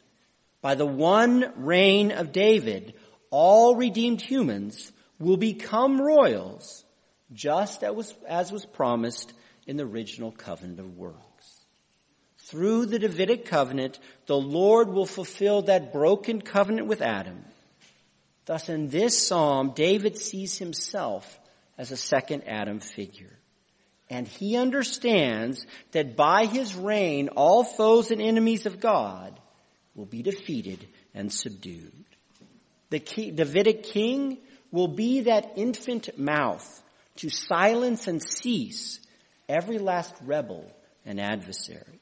By 0.60 0.74
the 0.74 0.86
one 0.86 1.52
reign 1.54 2.10
of 2.10 2.32
David, 2.32 2.94
all 3.30 3.76
redeemed 3.76 4.20
humans 4.20 4.90
will 5.20 5.36
become 5.36 6.00
royals, 6.00 6.84
just 7.32 7.84
as 7.84 7.94
was, 7.94 8.14
as 8.26 8.50
was 8.50 8.66
promised 8.66 9.32
in 9.66 9.76
the 9.76 9.84
original 9.84 10.30
covenant 10.30 10.80
of 10.80 10.96
works. 10.96 11.60
Through 12.38 12.86
the 12.86 12.98
Davidic 12.98 13.46
covenant, 13.46 13.98
the 14.26 14.36
Lord 14.36 14.88
will 14.88 15.06
fulfill 15.06 15.62
that 15.62 15.92
broken 15.92 16.40
covenant 16.40 16.86
with 16.86 17.02
Adam. 17.02 17.44
Thus 18.44 18.68
in 18.68 18.88
this 18.88 19.26
psalm, 19.26 19.72
David 19.74 20.16
sees 20.16 20.56
himself 20.56 21.40
as 21.76 21.90
a 21.90 21.96
second 21.96 22.44
Adam 22.46 22.78
figure. 22.78 23.32
And 24.08 24.28
he 24.28 24.56
understands 24.56 25.66
that 25.90 26.14
by 26.14 26.46
his 26.46 26.76
reign, 26.76 27.28
all 27.30 27.64
foes 27.64 28.12
and 28.12 28.22
enemies 28.22 28.64
of 28.64 28.78
God 28.78 29.38
will 29.96 30.06
be 30.06 30.22
defeated 30.22 30.86
and 31.12 31.32
subdued. 31.32 31.92
The 32.90 33.00
Davidic 33.00 33.82
king 33.82 34.38
will 34.70 34.86
be 34.86 35.22
that 35.22 35.54
infant 35.56 36.16
mouth 36.16 36.82
to 37.16 37.28
silence 37.28 38.06
and 38.06 38.22
cease 38.22 39.00
every 39.48 39.78
last 39.78 40.14
rebel 40.24 40.64
and 41.04 41.20
adversary. 41.20 42.00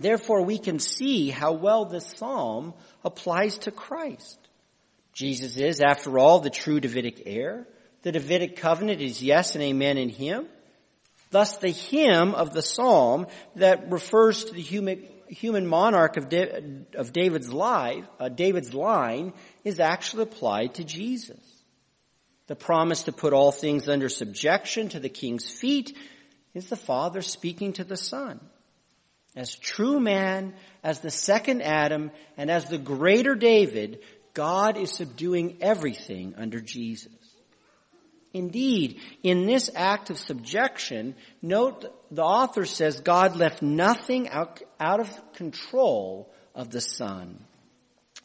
Therefore, 0.00 0.42
we 0.42 0.58
can 0.58 0.78
see 0.78 1.30
how 1.30 1.52
well 1.52 1.84
this 1.84 2.06
psalm 2.06 2.74
applies 3.04 3.58
to 3.58 3.70
Christ. 3.70 4.38
Jesus 5.12 5.56
is, 5.58 5.80
after 5.80 6.18
all, 6.18 6.40
the 6.40 6.50
true 6.50 6.80
Davidic 6.80 7.22
heir. 7.26 7.66
The 8.02 8.12
Davidic 8.12 8.56
covenant 8.56 9.00
is 9.00 9.22
yes 9.22 9.54
and 9.54 9.62
amen 9.62 9.98
in 9.98 10.08
him. 10.08 10.46
Thus, 11.30 11.58
the 11.58 11.70
him 11.70 12.34
of 12.34 12.52
the 12.52 12.62
psalm 12.62 13.26
that 13.56 13.90
refers 13.90 14.44
to 14.44 14.54
the 14.54 14.62
human, 14.62 15.06
human 15.28 15.66
monarch 15.66 16.16
of, 16.16 16.32
of 16.94 17.12
David's 17.12 17.52
life, 17.52 18.04
uh, 18.18 18.28
David's 18.28 18.74
line, 18.74 19.32
is 19.64 19.80
actually 19.80 20.24
applied 20.24 20.74
to 20.74 20.84
Jesus. 20.84 21.40
The 22.48 22.56
promise 22.56 23.04
to 23.04 23.12
put 23.12 23.32
all 23.32 23.52
things 23.52 23.88
under 23.88 24.08
subjection 24.08 24.90
to 24.90 25.00
the 25.00 25.08
king's 25.08 25.48
feet 25.48 25.96
is 26.54 26.66
the 26.66 26.76
Father 26.76 27.22
speaking 27.22 27.72
to 27.74 27.84
the 27.84 27.96
Son. 27.96 28.40
As 29.34 29.54
true 29.54 29.98
man, 29.98 30.54
as 30.84 31.00
the 31.00 31.10
second 31.10 31.62
Adam, 31.62 32.10
and 32.36 32.50
as 32.50 32.66
the 32.66 32.78
greater 32.78 33.34
David, 33.34 34.00
God 34.34 34.76
is 34.76 34.92
subduing 34.92 35.58
everything 35.60 36.34
under 36.36 36.60
Jesus. 36.60 37.12
Indeed, 38.34 39.00
in 39.22 39.46
this 39.46 39.70
act 39.74 40.10
of 40.10 40.18
subjection, 40.18 41.14
note 41.42 41.84
the 42.10 42.22
author 42.22 42.64
says 42.64 43.00
God 43.00 43.36
left 43.36 43.62
nothing 43.62 44.28
out, 44.28 44.62
out 44.80 45.00
of 45.00 45.32
control 45.34 46.32
of 46.54 46.70
the 46.70 46.80
Son. 46.80 47.44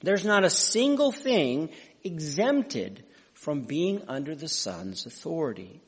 There's 0.01 0.25
not 0.25 0.46
a 0.46 0.50
single 0.50 1.12
thing 1.12 1.69
exempted 2.03 3.03
from 3.34 3.62
being 3.62 4.03
under 4.07 4.36
the 4.36 4.48
Son's 4.48 5.05
authority. 5.05 5.81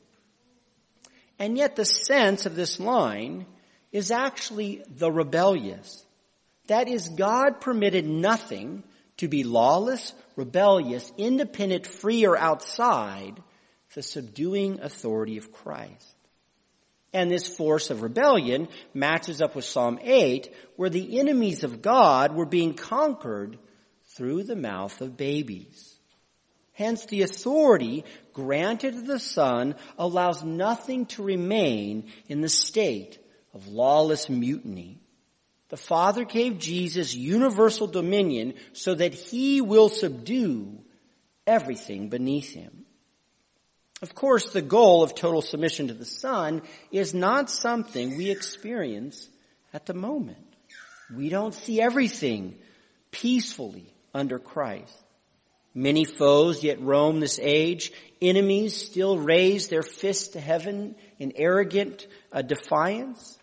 And 1.40 1.56
yet 1.56 1.74
the 1.74 1.86
sense 1.86 2.44
of 2.44 2.54
this 2.54 2.78
line 2.78 3.46
is 3.92 4.10
actually 4.10 4.84
the 4.88 5.10
rebellious. 5.10 6.04
That 6.66 6.86
is, 6.86 7.08
God 7.08 7.62
permitted 7.62 8.06
nothing 8.06 8.84
to 9.16 9.26
be 9.26 9.42
lawless, 9.42 10.12
rebellious, 10.36 11.10
independent, 11.16 11.86
free, 11.86 12.26
or 12.26 12.36
outside 12.36 13.42
the 13.94 14.02
subduing 14.02 14.80
authority 14.80 15.38
of 15.38 15.50
Christ. 15.50 16.14
And 17.12 17.30
this 17.30 17.48
force 17.48 17.90
of 17.90 18.02
rebellion 18.02 18.68
matches 18.94 19.40
up 19.40 19.56
with 19.56 19.64
Psalm 19.64 19.98
8, 20.00 20.54
where 20.76 20.90
the 20.90 21.18
enemies 21.18 21.64
of 21.64 21.82
God 21.82 22.36
were 22.36 22.46
being 22.46 22.74
conquered 22.74 23.58
through 24.14 24.44
the 24.44 24.56
mouth 24.56 25.00
of 25.00 25.16
babies. 25.16 25.89
Hence 26.80 27.04
the 27.04 27.20
authority 27.20 28.06
granted 28.32 28.94
to 28.94 29.02
the 29.02 29.18
Son 29.18 29.74
allows 29.98 30.42
nothing 30.42 31.04
to 31.06 31.22
remain 31.22 32.10
in 32.26 32.40
the 32.40 32.48
state 32.48 33.18
of 33.52 33.68
lawless 33.68 34.30
mutiny. 34.30 34.98
The 35.68 35.76
Father 35.76 36.24
gave 36.24 36.58
Jesus 36.58 37.14
universal 37.14 37.86
dominion 37.86 38.54
so 38.72 38.94
that 38.94 39.12
he 39.12 39.60
will 39.60 39.90
subdue 39.90 40.80
everything 41.46 42.08
beneath 42.08 42.54
him. 42.54 42.86
Of 44.00 44.14
course, 44.14 44.50
the 44.54 44.62
goal 44.62 45.02
of 45.02 45.14
total 45.14 45.42
submission 45.42 45.88
to 45.88 45.94
the 45.94 46.06
Son 46.06 46.62
is 46.90 47.12
not 47.12 47.50
something 47.50 48.16
we 48.16 48.30
experience 48.30 49.28
at 49.74 49.84
the 49.84 49.92
moment. 49.92 50.56
We 51.14 51.28
don't 51.28 51.52
see 51.52 51.78
everything 51.78 52.56
peacefully 53.10 53.92
under 54.14 54.38
Christ. 54.38 54.96
Many 55.74 56.04
foes 56.04 56.64
yet 56.64 56.80
roam 56.80 57.20
this 57.20 57.38
age. 57.40 57.92
Enemies 58.20 58.76
still 58.76 59.18
raise 59.18 59.68
their 59.68 59.82
fists 59.82 60.28
to 60.28 60.40
heaven 60.40 60.96
in 61.18 61.32
arrogant 61.36 62.06
uh, 62.32 62.42
defiance. 62.42 63.38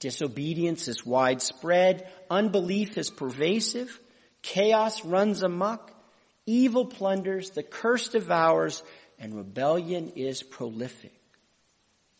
Disobedience 0.00 0.88
is 0.88 1.04
widespread. 1.04 2.10
Unbelief 2.30 2.96
is 2.96 3.10
pervasive. 3.10 4.00
Chaos 4.42 5.04
runs 5.04 5.42
amok. 5.42 5.92
Evil 6.46 6.86
plunders. 6.86 7.50
The 7.50 7.62
curse 7.62 8.08
devours. 8.08 8.82
And 9.18 9.34
rebellion 9.34 10.12
is 10.16 10.42
prolific. 10.42 11.12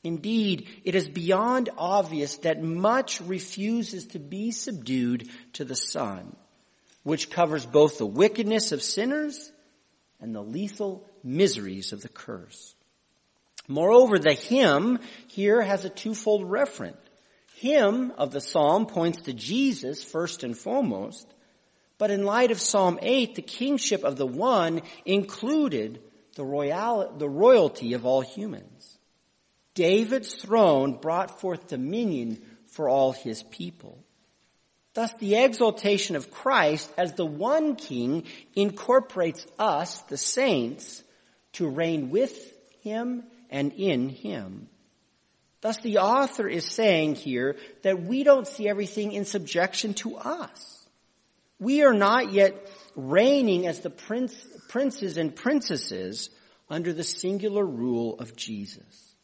Indeed, 0.05 0.69
it 0.85 0.95
is 0.95 1.09
beyond 1.09 1.71
obvious 1.77 2.37
that 2.39 2.63
much 2.63 3.21
refuses 3.21 4.09
to 4.09 4.19
be 4.19 4.51
subdued 4.51 5.29
to 5.55 5.65
the 5.65 5.75
Son 5.75 6.37
which 7.09 7.31
covers 7.31 7.65
both 7.65 7.97
the 7.97 8.05
wickedness 8.05 8.71
of 8.71 8.83
sinners 8.83 9.51
and 10.21 10.35
the 10.35 10.43
lethal 10.43 11.09
miseries 11.25 11.95
of 11.95 12.03
the 12.03 12.09
curse. 12.09 12.75
Moreover, 13.67 14.19
the 14.19 14.35
him 14.35 14.99
here 15.27 15.63
has 15.63 15.87
a 15.87 15.91
twofold 15.91 16.43
referent. 16.43 16.99
Him 17.57 18.13
of 18.19 18.31
the 18.31 18.43
psalm 18.43 18.85
points 18.85 19.23
to 19.23 19.33
Jesus 19.33 20.05
first 20.05 20.45
and 20.45 20.57
foremost, 20.57 21.27
but 21.97 22.11
in 22.11 22.27
light 22.27 22.51
of 22.51 22.61
Psalm 22.61 22.99
8, 23.01 23.37
the 23.37 23.43
kingship 23.43 24.05
of 24.05 24.17
the 24.17 24.27
one 24.27 24.83
included 25.07 26.03
the, 26.35 26.45
royal, 26.45 27.15
the 27.17 27.29
royalty 27.29 27.95
of 27.95 28.05
all 28.05 28.21
humans. 28.21 28.99
David's 29.73 30.35
throne 30.35 30.93
brought 31.01 31.41
forth 31.41 31.69
dominion 31.69 32.43
for 32.67 32.87
all 32.87 33.13
his 33.13 33.43
people. 33.45 33.99
Thus 34.95 35.13
the 35.19 35.37
exaltation 35.37 36.17
of 36.17 36.31
Christ 36.31 36.91
as 36.97 37.13
the 37.13 37.27
one 37.27 37.77
king 37.77 38.25
incorporates 38.55 39.47
us, 39.59 40.01
the 40.03 40.17
saints, 40.17 41.03
to 41.55 41.69
reign 41.69 42.11
with 42.11 42.53
him 42.83 43.25
and 43.51 43.73
in 43.73 44.09
him. 44.09 44.69
Thus 45.61 45.79
the 45.79 45.99
author 45.99 46.49
is 46.49 46.65
saying 46.65 47.17
here 47.17 47.57
that 47.83 48.03
we 48.03 48.23
don't 48.23 48.47
see 48.47 48.69
everything 48.69 49.13
in 49.13 49.25
subjection 49.25 49.95
to 49.95 50.17
us. 50.17 50.87
We 51.59 51.83
are 51.83 51.95
not 51.95 52.33
yet 52.33 52.55
reigning 52.95 53.67
as 53.67 53.81
the 53.81 53.91
prince, 53.91 54.35
princes 54.69 55.17
and 55.17 55.35
princesses 55.35 56.31
under 56.71 56.93
the 56.93 57.05
singular 57.05 57.65
rule 57.65 58.19
of 58.21 58.37
Jesus. 58.37 59.15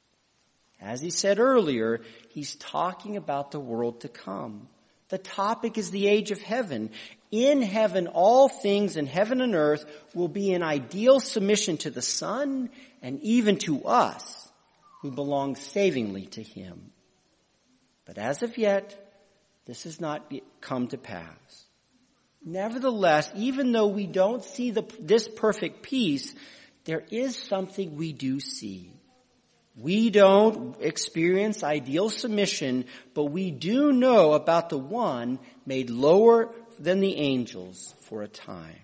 As 0.80 1.00
he 1.00 1.10
said 1.10 1.38
earlier, 1.38 2.00
he's 2.30 2.56
talking 2.56 3.16
about 3.16 3.52
the 3.52 3.60
world 3.60 4.00
to 4.00 4.08
come. 4.08 4.68
The 5.14 5.18
topic 5.18 5.78
is 5.78 5.92
the 5.92 6.08
age 6.08 6.32
of 6.32 6.42
heaven. 6.42 6.90
In 7.30 7.62
heaven, 7.62 8.08
all 8.08 8.48
things 8.48 8.96
in 8.96 9.06
heaven 9.06 9.40
and 9.40 9.54
earth 9.54 9.84
will 10.12 10.26
be 10.26 10.52
in 10.52 10.60
ideal 10.60 11.20
submission 11.20 11.76
to 11.76 11.90
the 11.90 12.02
Son 12.02 12.68
and 13.00 13.22
even 13.22 13.58
to 13.58 13.84
us 13.84 14.50
who 15.02 15.12
belong 15.12 15.54
savingly 15.54 16.26
to 16.32 16.42
Him. 16.42 16.90
But 18.06 18.18
as 18.18 18.42
of 18.42 18.58
yet, 18.58 19.14
this 19.66 19.84
has 19.84 20.00
not 20.00 20.34
come 20.60 20.88
to 20.88 20.98
pass. 20.98 21.64
Nevertheless, 22.44 23.30
even 23.36 23.70
though 23.70 23.86
we 23.86 24.08
don't 24.08 24.42
see 24.42 24.72
the, 24.72 24.82
this 24.98 25.28
perfect 25.28 25.82
peace, 25.82 26.34
there 26.86 27.04
is 27.12 27.36
something 27.36 27.94
we 27.94 28.12
do 28.12 28.40
see. 28.40 28.90
We 29.76 30.10
don't 30.10 30.76
experience 30.80 31.64
ideal 31.64 32.08
submission, 32.08 32.84
but 33.12 33.24
we 33.24 33.50
do 33.50 33.92
know 33.92 34.32
about 34.32 34.68
the 34.68 34.78
one 34.78 35.40
made 35.66 35.90
lower 35.90 36.54
than 36.78 37.00
the 37.00 37.16
angels 37.16 37.94
for 38.02 38.22
a 38.22 38.28
time. 38.28 38.78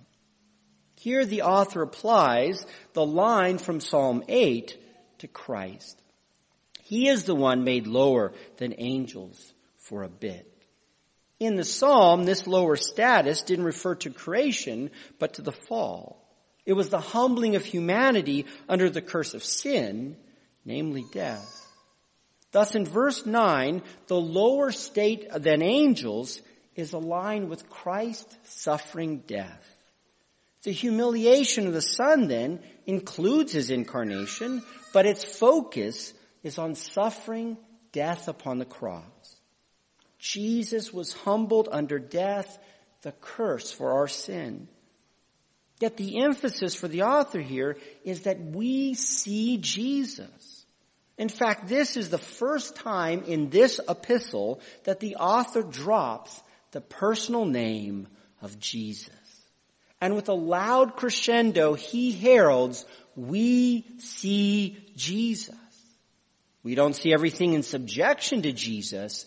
Here 0.96 1.24
the 1.24 1.42
author 1.42 1.82
applies 1.82 2.66
the 2.92 3.06
line 3.06 3.58
from 3.58 3.80
Psalm 3.80 4.24
8 4.28 4.76
to 5.18 5.28
Christ. 5.28 6.00
He 6.82 7.08
is 7.08 7.24
the 7.24 7.36
one 7.36 7.62
made 7.62 7.86
lower 7.86 8.32
than 8.56 8.74
angels 8.76 9.52
for 9.78 10.02
a 10.02 10.08
bit. 10.08 10.46
In 11.38 11.54
the 11.54 11.64
psalm, 11.64 12.24
this 12.24 12.46
lower 12.46 12.76
status 12.76 13.42
didn't 13.42 13.64
refer 13.64 13.94
to 13.94 14.10
creation, 14.10 14.90
but 15.18 15.34
to 15.34 15.42
the 15.42 15.52
fall. 15.52 16.28
It 16.66 16.72
was 16.74 16.88
the 16.88 17.00
humbling 17.00 17.56
of 17.56 17.64
humanity 17.64 18.46
under 18.68 18.90
the 18.90 19.00
curse 19.00 19.34
of 19.34 19.44
sin 19.44 20.16
namely 20.70 21.04
death. 21.12 21.66
Thus 22.52 22.76
in 22.76 22.84
verse 22.84 23.26
9, 23.26 23.82
the 24.06 24.20
lower 24.20 24.70
state 24.70 25.28
than 25.32 25.62
angels 25.62 26.40
is 26.76 26.92
aligned 26.92 27.48
with 27.48 27.68
Christ 27.68 28.36
suffering 28.44 29.24
death. 29.26 29.76
The 30.62 30.70
humiliation 30.70 31.66
of 31.66 31.72
the 31.72 31.82
Son 31.82 32.28
then 32.28 32.60
includes 32.86 33.52
his 33.52 33.70
incarnation, 33.70 34.62
but 34.92 35.06
its 35.06 35.24
focus 35.24 36.12
is 36.44 36.56
on 36.58 36.76
suffering 36.76 37.56
death 37.92 38.28
upon 38.28 38.58
the 38.58 38.64
cross. 38.64 39.04
Jesus 40.18 40.92
was 40.92 41.12
humbled 41.12 41.68
under 41.72 41.98
death, 41.98 42.58
the 43.02 43.12
curse 43.12 43.72
for 43.72 43.92
our 43.92 44.08
sin. 44.08 44.68
Yet 45.80 45.96
the 45.96 46.22
emphasis 46.22 46.74
for 46.74 46.88
the 46.88 47.02
author 47.02 47.40
here 47.40 47.78
is 48.04 48.22
that 48.22 48.38
we 48.38 48.94
see 48.94 49.56
Jesus. 49.56 50.49
In 51.20 51.28
fact, 51.28 51.68
this 51.68 51.98
is 51.98 52.08
the 52.08 52.16
first 52.16 52.76
time 52.76 53.24
in 53.24 53.50
this 53.50 53.78
epistle 53.86 54.62
that 54.84 55.00
the 55.00 55.16
author 55.16 55.60
drops 55.60 56.42
the 56.70 56.80
personal 56.80 57.44
name 57.44 58.08
of 58.40 58.58
Jesus. 58.58 59.10
And 60.00 60.14
with 60.16 60.30
a 60.30 60.34
loud 60.34 60.96
crescendo, 60.96 61.74
he 61.74 62.10
heralds, 62.10 62.86
we 63.16 63.84
see 63.98 64.78
Jesus. 64.96 65.54
We 66.62 66.74
don't 66.74 66.96
see 66.96 67.12
everything 67.12 67.52
in 67.52 67.64
subjection 67.64 68.40
to 68.40 68.52
Jesus, 68.52 69.26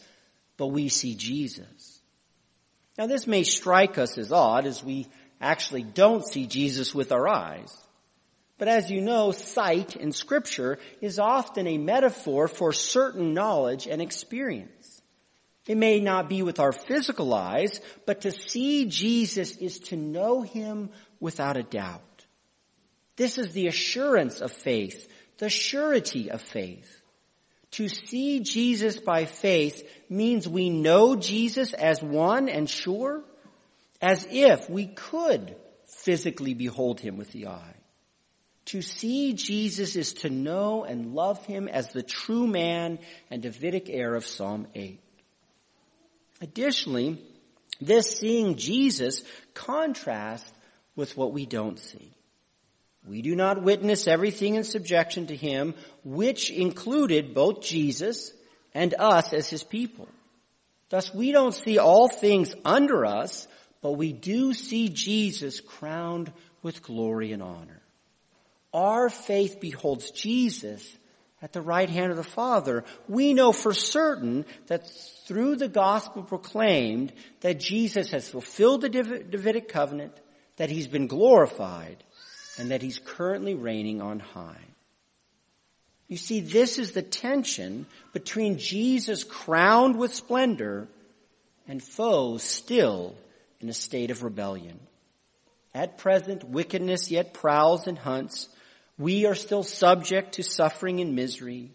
but 0.58 0.70
we 0.70 0.90
see 0.90 1.14
Jesus. 1.14 2.02
Now 2.98 3.06
this 3.06 3.28
may 3.28 3.44
strike 3.44 4.00
us 4.00 4.18
as 4.18 4.32
odd 4.32 4.66
as 4.66 4.84
we 4.84 5.06
actually 5.40 5.84
don't 5.84 6.26
see 6.26 6.48
Jesus 6.48 6.96
with 6.96 7.12
our 7.12 7.28
eyes. 7.28 7.83
But 8.58 8.68
as 8.68 8.89
you 8.89 9.02
know, 9.02 9.32
sight 9.32 9.96
in 9.96 10.12
scripture 10.12 10.80
is 11.02 11.20
often 11.20 11.68
a 11.68 11.78
metaphor 11.78 12.48
for 12.48 12.72
certain 12.72 13.34
knowledge 13.34 13.88
and 13.88 14.02
experience. 14.02 15.02
It 15.68 15.78
may 15.78 16.00
not 16.00 16.30
be 16.30 16.44
with 16.44 16.60
our 16.60 16.72
physical 16.74 17.34
eyes, 17.34 17.80
but 18.06 18.22
to 18.22 18.32
see 18.32 18.86
Jesus 18.86 19.56
is 19.58 19.80
to 19.80 19.96
know 19.96 20.42
him 20.42 20.89
without 21.20 21.58
a 21.58 21.63
doubt. 21.63 22.02
This 23.16 23.38
is 23.38 23.54
the 23.54 23.68
assurance 23.68 24.42
of 24.42 24.52
faith, 24.52 25.08
the 25.38 25.50
surety 25.50 26.30
of 26.30 26.42
faith. 26.42 27.02
To 27.72 27.88
see 27.88 28.42
Jesus 28.42 29.00
by 29.00 29.26
faith 29.26 29.88
means 30.10 30.48
we 30.48 30.70
know 30.70 31.16
Jesus 31.16 31.74
as 31.74 32.04
one 32.04 32.50
and 32.50 32.70
sure, 32.70 33.24
as 34.02 34.28
if 34.30 34.70
we 34.70 34.88
could 34.88 35.56
physically 35.86 36.54
behold 36.54 37.00
him 37.00 37.18
with 37.18 37.32
the 37.32 37.48
eye. 37.48 37.76
To 38.67 38.82
see 38.82 39.34
Jesus 39.34 39.95
is 39.95 40.13
to 40.13 40.30
know 40.30 40.84
and 40.84 41.13
love 41.13 41.45
him 41.45 41.67
as 41.67 41.91
the 41.91 42.04
true 42.04 42.47
man 42.47 42.99
and 43.30 43.41
Davidic 43.41 43.89
heir 43.89 44.15
of 44.15 44.26
Psalm 44.26 44.67
8. 44.73 44.99
Additionally, 46.41 47.21
this 47.82 48.19
seeing 48.19 48.56
Jesus 48.56 49.23
contrasts 49.54 50.52
with 50.95 51.17
what 51.17 51.34
we 51.34 51.45
don't 51.45 51.80
see. 51.80 52.12
We 53.06 53.21
do 53.21 53.36
not 53.36 53.62
witness 53.62 54.08
everything 54.08 54.56
in 54.56 54.63
subjection 54.63 55.28
to 55.28 55.36
him, 55.36 55.76
which 56.06 56.49
included 56.49 57.34
both 57.34 57.62
Jesus 57.62 58.32
and 58.73 58.95
us 58.97 59.34
as 59.34 59.49
his 59.49 59.63
people. 59.63 60.08
Thus 60.89 61.13
we 61.13 61.32
don't 61.32 61.54
see 61.54 61.80
all 61.80 62.08
things 62.08 62.56
under 62.63 63.06
us, 63.06 63.47
but 63.82 63.93
we 63.93 64.13
do 64.13 64.54
see 64.54 64.89
Jesus 64.89 65.60
crowned 65.60 66.32
with 66.62 66.82
glory 66.82 67.34
and 67.34 67.43
honor. 67.43 67.83
Our 68.74 69.10
faith 69.10 69.60
beholds 69.60 70.12
Jesus 70.12 70.98
at 71.42 71.54
the 71.54 71.62
right 71.62 71.90
hand 71.90 72.12
of 72.12 72.18
the 72.18 72.24
Father. 72.24 72.86
We 73.08 73.34
know 73.34 73.52
for 73.52 73.74
certain 73.74 74.46
that 74.68 74.90
through 75.28 75.58
the 75.58 75.68
gospel 75.68 76.24
proclaimed 76.24 77.14
that 77.42 77.60
Jesus 77.60 78.10
has 78.12 78.28
fulfilled 78.30 78.82
the 78.82 78.90
Davidic 78.90 79.68
covenant, 79.68 80.14
that 80.58 80.70
he's 80.70 80.88
been 80.88 81.08
glorified, 81.08 82.04
and 82.58 82.72
that 82.72 82.82
he's 82.82 83.00
currently 83.00 83.56
reigning 83.56 84.02
on 84.02 84.20
high. 84.20 84.62
You 86.08 86.18
see, 86.18 86.42
this 86.42 86.80
is 86.80 86.92
the 86.92 87.02
tension 87.02 87.88
between 88.12 88.58
Jesus 88.58 89.24
crowned 89.24 89.98
with 89.98 90.14
splendor 90.14 90.88
and 91.68 91.82
foes 91.82 92.44
still 92.44 93.16
in 93.60 93.70
a 93.70 93.74
state 93.74 94.12
of 94.12 94.24
rebellion. 94.24 94.80
At 95.74 95.98
present, 95.98 96.44
wickedness 96.44 97.10
yet 97.10 97.34
prowls 97.34 97.88
and 97.88 97.98
hunts. 97.98 98.48
We 98.98 99.26
are 99.26 99.36
still 99.36 99.64
subject 99.64 100.34
to 100.34 100.44
suffering 100.44 101.00
and 101.00 101.16
misery, 101.16 101.72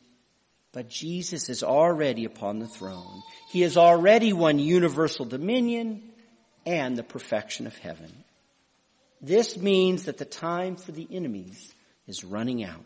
but 0.72 0.88
Jesus 0.88 1.48
is 1.48 1.62
already 1.62 2.24
upon 2.24 2.58
the 2.58 2.68
throne. 2.68 3.22
He 3.50 3.62
has 3.62 3.76
already 3.76 4.32
won 4.32 4.58
universal 4.58 5.24
dominion 5.24 6.02
and 6.64 6.96
the 6.96 7.02
perfection 7.02 7.66
of 7.66 7.76
heaven. 7.78 8.12
This 9.20 9.56
means 9.56 10.04
that 10.04 10.18
the 10.18 10.24
time 10.24 10.76
for 10.76 10.92
the 10.92 11.08
enemies 11.10 11.74
is 12.06 12.22
running 12.22 12.62
out. 12.62 12.84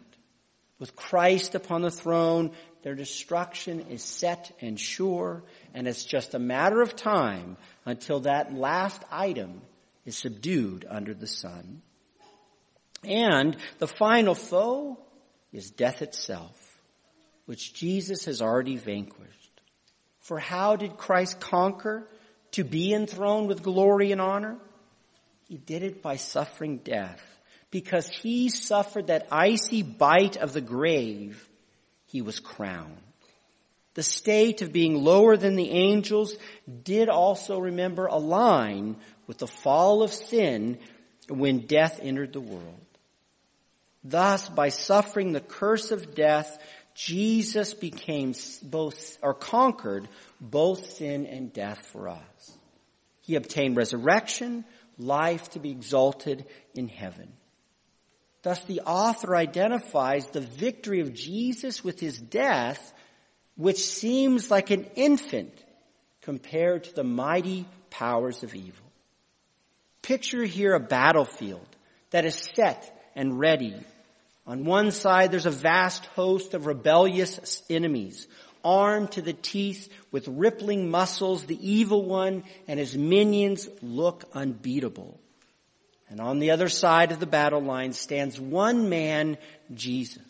With 0.79 0.97
Christ 0.97 1.55
upon 1.55 1.83
the 1.83 1.90
throne, 1.90 2.53
their 2.83 2.95
destruction 2.95 3.81
is 3.90 4.03
set 4.03 4.51
and 4.61 4.81
sure, 4.81 5.45
and 5.75 5.87
it's 5.87 6.05
just 6.05 6.35
a 6.35 6.38
matter 6.38 6.81
of 6.81 6.97
time 6.97 7.57
until 7.85 8.21
that 8.21 8.55
last 8.55 9.03
item 9.11 9.61
is 10.05 10.16
subdued 10.16 10.87
under 10.88 11.14
the 11.14 11.27
Son. 11.27 11.83
And 13.04 13.56
the 13.78 13.88
final 13.88 14.34
foe 14.34 14.98
is 15.52 15.70
death 15.70 16.02
itself, 16.02 16.56
which 17.46 17.74
Jesus 17.74 18.26
has 18.26 18.40
already 18.40 18.76
vanquished. 18.76 19.60
For 20.20 20.38
how 20.38 20.76
did 20.76 20.96
Christ 20.96 21.40
conquer 21.40 22.08
to 22.52 22.64
be 22.64 22.94
enthroned 22.94 23.48
with 23.48 23.62
glory 23.62 24.12
and 24.12 24.20
honor? 24.20 24.56
He 25.48 25.56
did 25.56 25.82
it 25.82 26.00
by 26.00 26.16
suffering 26.16 26.78
death. 26.78 27.20
Because 27.70 28.06
he 28.08 28.50
suffered 28.50 29.06
that 29.06 29.28
icy 29.32 29.82
bite 29.82 30.36
of 30.36 30.52
the 30.52 30.60
grave, 30.60 31.48
he 32.06 32.22
was 32.22 32.38
crowned. 32.38 32.98
The 33.94 34.02
state 34.02 34.62
of 34.62 34.72
being 34.72 35.02
lower 35.02 35.36
than 35.36 35.56
the 35.56 35.70
angels 35.70 36.34
did 36.82 37.08
also 37.08 37.58
remember 37.58 38.06
align 38.06 38.96
with 39.26 39.38
the 39.38 39.46
fall 39.46 40.02
of 40.02 40.12
sin 40.12 40.78
when 41.28 41.66
death 41.66 42.00
entered 42.02 42.32
the 42.32 42.40
world. 42.40 42.86
Thus, 44.04 44.48
by 44.48 44.68
suffering 44.70 45.32
the 45.32 45.40
curse 45.40 45.90
of 45.90 46.14
death, 46.14 46.58
Jesus 46.94 47.74
became 47.74 48.34
both, 48.62 49.18
or 49.22 49.34
conquered 49.34 50.08
both 50.40 50.92
sin 50.92 51.26
and 51.26 51.52
death 51.52 51.86
for 51.92 52.08
us. 52.08 52.58
He 53.22 53.36
obtained 53.36 53.76
resurrection, 53.76 54.64
life 54.98 55.50
to 55.50 55.60
be 55.60 55.70
exalted 55.70 56.44
in 56.74 56.88
heaven. 56.88 57.32
Thus 58.42 58.62
the 58.64 58.80
author 58.80 59.36
identifies 59.36 60.26
the 60.26 60.40
victory 60.40 61.00
of 61.00 61.14
Jesus 61.14 61.84
with 61.84 62.00
his 62.00 62.18
death, 62.18 62.92
which 63.56 63.78
seems 63.78 64.50
like 64.50 64.70
an 64.70 64.86
infant 64.96 65.52
compared 66.22 66.84
to 66.84 66.94
the 66.94 67.04
mighty 67.04 67.66
powers 67.90 68.42
of 68.42 68.54
evil. 68.54 68.84
Picture 70.02 70.44
here 70.44 70.74
a 70.74 70.80
battlefield 70.80 71.66
that 72.10 72.24
is 72.24 72.50
set 72.56 73.10
and 73.14 73.38
ready. 73.38 73.76
On 74.46 74.64
one 74.64 74.90
side, 74.90 75.31
there's 75.31 75.46
a 75.46 75.50
vast 75.50 76.07
host 76.07 76.55
of 76.55 76.66
rebellious 76.66 77.62
enemies, 77.70 78.26
armed 78.64 79.12
to 79.12 79.22
the 79.22 79.33
teeth 79.33 79.92
with 80.11 80.26
rippling 80.28 80.90
muscles. 80.90 81.44
The 81.44 81.70
evil 81.70 82.05
one 82.05 82.44
and 82.66 82.78
his 82.78 82.96
minions 82.96 83.68
look 83.83 84.24
unbeatable. 84.35 85.20
And 86.09 86.20
on 86.20 86.40
the 86.40 86.50
other 86.50 86.68
side 86.68 87.12
of 87.12 87.20
the 87.20 87.26
battle 87.26 87.62
line 87.62 87.92
stands 87.92 88.38
one 88.38 88.88
man, 88.88 89.38
Jesus. 89.72 90.22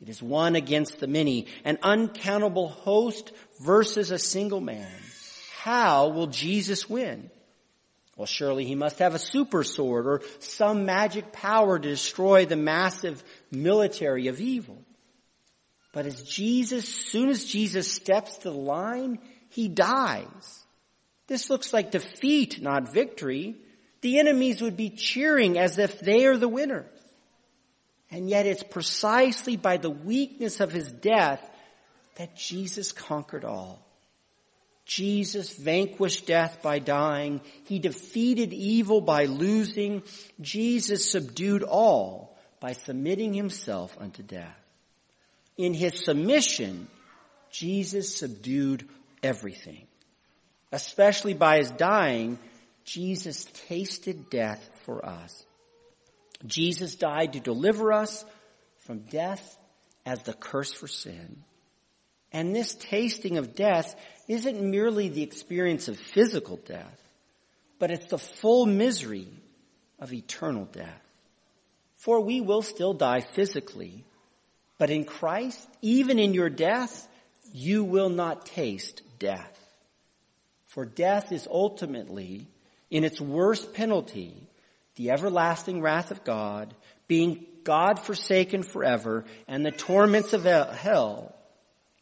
It 0.00 0.08
is 0.08 0.22
one 0.22 0.54
against 0.54 1.00
the 1.00 1.06
many, 1.06 1.46
an 1.64 1.78
uncountable 1.82 2.68
host 2.68 3.32
versus 3.60 4.10
a 4.10 4.18
single 4.18 4.60
man. 4.60 4.90
How 5.56 6.08
will 6.08 6.28
Jesus 6.28 6.88
win? 6.88 7.30
Well, 8.18 8.26
surely 8.26 8.64
he 8.64 8.74
must 8.74 8.98
have 8.98 9.14
a 9.14 9.18
super 9.18 9.62
sword 9.62 10.06
or 10.08 10.22
some 10.40 10.84
magic 10.84 11.32
power 11.32 11.78
to 11.78 11.88
destroy 11.88 12.46
the 12.46 12.56
massive 12.56 13.22
military 13.52 14.26
of 14.26 14.40
evil. 14.40 14.82
But 15.92 16.04
as 16.04 16.24
Jesus, 16.24 16.86
soon 16.88 17.28
as 17.28 17.44
Jesus 17.44 17.90
steps 17.90 18.38
to 18.38 18.50
the 18.50 18.56
line, 18.56 19.20
he 19.50 19.68
dies. 19.68 20.64
This 21.28 21.48
looks 21.48 21.72
like 21.72 21.92
defeat, 21.92 22.60
not 22.60 22.92
victory. 22.92 23.54
The 24.00 24.18
enemies 24.18 24.60
would 24.62 24.76
be 24.76 24.90
cheering 24.90 25.56
as 25.56 25.78
if 25.78 26.00
they 26.00 26.26
are 26.26 26.36
the 26.36 26.48
winners. 26.48 26.90
And 28.10 28.28
yet 28.28 28.46
it's 28.46 28.64
precisely 28.64 29.56
by 29.56 29.76
the 29.76 29.90
weakness 29.90 30.58
of 30.58 30.72
his 30.72 30.90
death 30.90 31.48
that 32.16 32.36
Jesus 32.36 32.90
conquered 32.90 33.44
all. 33.44 33.87
Jesus 34.88 35.52
vanquished 35.52 36.26
death 36.26 36.62
by 36.62 36.78
dying. 36.78 37.42
He 37.64 37.78
defeated 37.78 38.54
evil 38.54 39.02
by 39.02 39.26
losing. 39.26 40.02
Jesus 40.40 41.10
subdued 41.10 41.62
all 41.62 42.36
by 42.58 42.72
submitting 42.72 43.34
himself 43.34 43.94
unto 44.00 44.22
death. 44.22 44.56
In 45.58 45.74
his 45.74 46.04
submission, 46.04 46.88
Jesus 47.50 48.16
subdued 48.16 48.88
everything. 49.22 49.86
Especially 50.72 51.34
by 51.34 51.58
his 51.58 51.70
dying, 51.70 52.38
Jesus 52.84 53.44
tasted 53.68 54.30
death 54.30 54.70
for 54.84 55.04
us. 55.04 55.44
Jesus 56.46 56.94
died 56.94 57.34
to 57.34 57.40
deliver 57.40 57.92
us 57.92 58.24
from 58.78 59.00
death 59.00 59.58
as 60.06 60.22
the 60.22 60.32
curse 60.32 60.72
for 60.72 60.88
sin. 60.88 61.44
And 62.32 62.54
this 62.54 62.74
tasting 62.74 63.36
of 63.36 63.54
death 63.54 63.94
isn't 64.28 64.60
merely 64.60 65.08
the 65.08 65.22
experience 65.22 65.88
of 65.88 65.98
physical 65.98 66.58
death, 66.58 67.00
but 67.78 67.90
it's 67.90 68.06
the 68.06 68.18
full 68.18 68.66
misery 68.66 69.28
of 69.98 70.12
eternal 70.12 70.66
death. 70.66 71.02
For 71.96 72.20
we 72.20 72.40
will 72.40 72.62
still 72.62 72.94
die 72.94 73.20
physically, 73.20 74.04
but 74.76 74.90
in 74.90 75.04
Christ, 75.04 75.66
even 75.82 76.18
in 76.18 76.34
your 76.34 76.50
death, 76.50 77.08
you 77.52 77.82
will 77.82 78.10
not 78.10 78.46
taste 78.46 79.02
death. 79.18 79.58
For 80.66 80.84
death 80.84 81.32
is 81.32 81.48
ultimately, 81.50 82.46
in 82.90 83.04
its 83.04 83.20
worst 83.20 83.72
penalty, 83.72 84.34
the 84.96 85.10
everlasting 85.10 85.80
wrath 85.80 86.10
of 86.10 86.22
God, 86.22 86.74
being 87.08 87.46
God 87.64 87.98
forsaken 87.98 88.62
forever, 88.62 89.24
and 89.48 89.64
the 89.64 89.70
torments 89.70 90.34
of 90.34 90.44
hell 90.44 91.34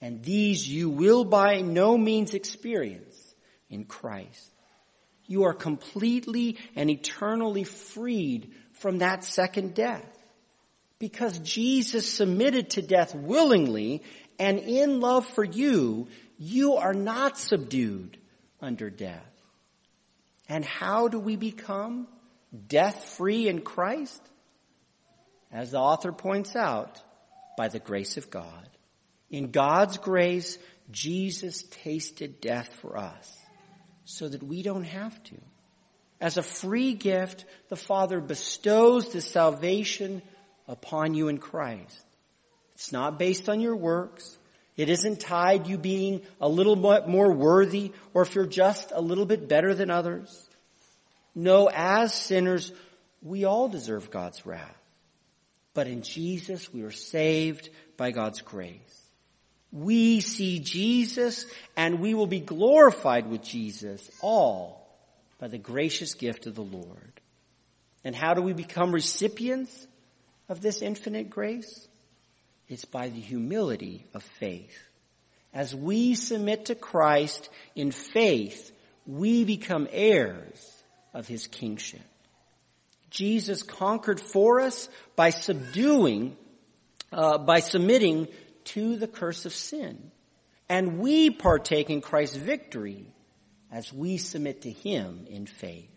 and 0.06 0.22
these 0.22 0.68
you 0.68 0.88
will 0.88 1.24
by 1.24 1.62
no 1.62 1.98
means 1.98 2.32
experience 2.32 3.34
in 3.68 3.86
Christ. 3.86 4.52
You 5.26 5.46
are 5.46 5.52
completely 5.52 6.58
and 6.76 6.88
eternally 6.88 7.64
freed 7.64 8.52
from 8.74 8.98
that 8.98 9.24
second 9.24 9.74
death. 9.74 10.06
Because 11.00 11.40
Jesus 11.40 12.08
submitted 12.08 12.70
to 12.70 12.82
death 12.82 13.16
willingly 13.16 14.04
and 14.38 14.60
in 14.60 15.00
love 15.00 15.26
for 15.26 15.42
you, 15.42 16.06
you 16.38 16.74
are 16.74 16.94
not 16.94 17.36
subdued 17.36 18.16
under 18.60 18.90
death. 18.90 19.32
And 20.48 20.64
how 20.64 21.08
do 21.08 21.18
we 21.18 21.34
become 21.34 22.06
death 22.68 23.16
free 23.16 23.48
in 23.48 23.62
Christ? 23.62 24.22
As 25.50 25.72
the 25.72 25.80
author 25.80 26.12
points 26.12 26.54
out, 26.54 27.02
by 27.56 27.66
the 27.66 27.80
grace 27.80 28.16
of 28.18 28.30
God. 28.30 28.68
In 29.30 29.50
God's 29.50 29.98
grace, 29.98 30.58
Jesus 30.90 31.64
tasted 31.70 32.40
death 32.40 32.72
for 32.80 32.96
us 32.96 33.36
so 34.04 34.28
that 34.28 34.42
we 34.42 34.62
don't 34.62 34.84
have 34.84 35.20
to. 35.24 35.36
As 36.20 36.36
a 36.36 36.42
free 36.42 36.94
gift, 36.94 37.44
the 37.68 37.76
Father 37.76 38.20
bestows 38.20 39.08
the 39.08 39.20
salvation 39.20 40.22
upon 40.68 41.14
you 41.14 41.28
in 41.28 41.38
Christ. 41.38 42.04
It's 42.74 42.92
not 42.92 43.18
based 43.18 43.48
on 43.48 43.60
your 43.60 43.76
works. 43.76 44.38
It 44.76 44.88
isn't 44.88 45.20
tied 45.20 45.66
you 45.66 45.78
being 45.78 46.22
a 46.40 46.48
little 46.48 46.76
bit 46.76 47.08
more 47.08 47.32
worthy 47.32 47.92
or 48.14 48.22
if 48.22 48.34
you're 48.34 48.46
just 48.46 48.92
a 48.94 49.00
little 49.00 49.26
bit 49.26 49.48
better 49.48 49.74
than 49.74 49.90
others. 49.90 50.48
No, 51.34 51.68
as 51.68 52.14
sinners, 52.14 52.72
we 53.22 53.44
all 53.44 53.68
deserve 53.68 54.10
God's 54.10 54.46
wrath. 54.46 54.76
But 55.74 55.86
in 55.86 56.02
Jesus, 56.02 56.72
we 56.72 56.82
are 56.82 56.92
saved 56.92 57.68
by 57.96 58.10
God's 58.10 58.40
grace 58.40 59.05
we 59.72 60.20
see 60.20 60.58
Jesus 60.58 61.46
and 61.76 62.00
we 62.00 62.14
will 62.14 62.26
be 62.26 62.40
glorified 62.40 63.28
with 63.28 63.42
Jesus, 63.42 64.10
all 64.20 64.86
by 65.38 65.48
the 65.48 65.58
gracious 65.58 66.14
gift 66.14 66.46
of 66.46 66.54
the 66.54 66.62
Lord. 66.62 67.20
And 68.04 68.14
how 68.14 68.34
do 68.34 68.42
we 68.42 68.52
become 68.52 68.92
recipients 68.92 69.86
of 70.48 70.60
this 70.60 70.80
infinite 70.82 71.28
grace? 71.28 71.88
It's 72.68 72.84
by 72.84 73.08
the 73.08 73.20
humility 73.20 74.06
of 74.14 74.22
faith. 74.22 74.76
As 75.52 75.74
we 75.74 76.14
submit 76.14 76.66
to 76.66 76.74
Christ 76.74 77.48
in 77.74 77.90
faith, 77.90 78.72
we 79.06 79.44
become 79.44 79.88
heirs 79.90 80.82
of 81.14 81.26
his 81.26 81.46
kingship. 81.46 82.02
Jesus 83.10 83.62
conquered 83.62 84.20
for 84.20 84.60
us 84.60 84.88
by 85.14 85.30
subduing, 85.30 86.36
uh, 87.12 87.38
by 87.38 87.60
submitting 87.60 88.28
to 88.66 88.96
the 88.96 89.08
curse 89.08 89.46
of 89.46 89.54
sin. 89.54 90.10
And 90.68 90.98
we 90.98 91.30
partake 91.30 91.90
in 91.90 92.00
Christ's 92.00 92.36
victory 92.36 93.06
as 93.70 93.92
we 93.92 94.18
submit 94.18 94.62
to 94.62 94.70
Him 94.70 95.26
in 95.28 95.46
faith. 95.46 95.90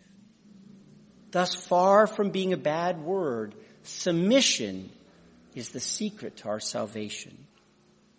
Thus 1.30 1.54
far 1.54 2.06
from 2.06 2.30
being 2.30 2.52
a 2.52 2.58
bad 2.58 3.00
word, 3.00 3.54
submission 3.82 4.90
is 5.54 5.70
the 5.70 5.80
secret 5.80 6.38
to 6.38 6.48
our 6.48 6.60
salvation. 6.60 7.46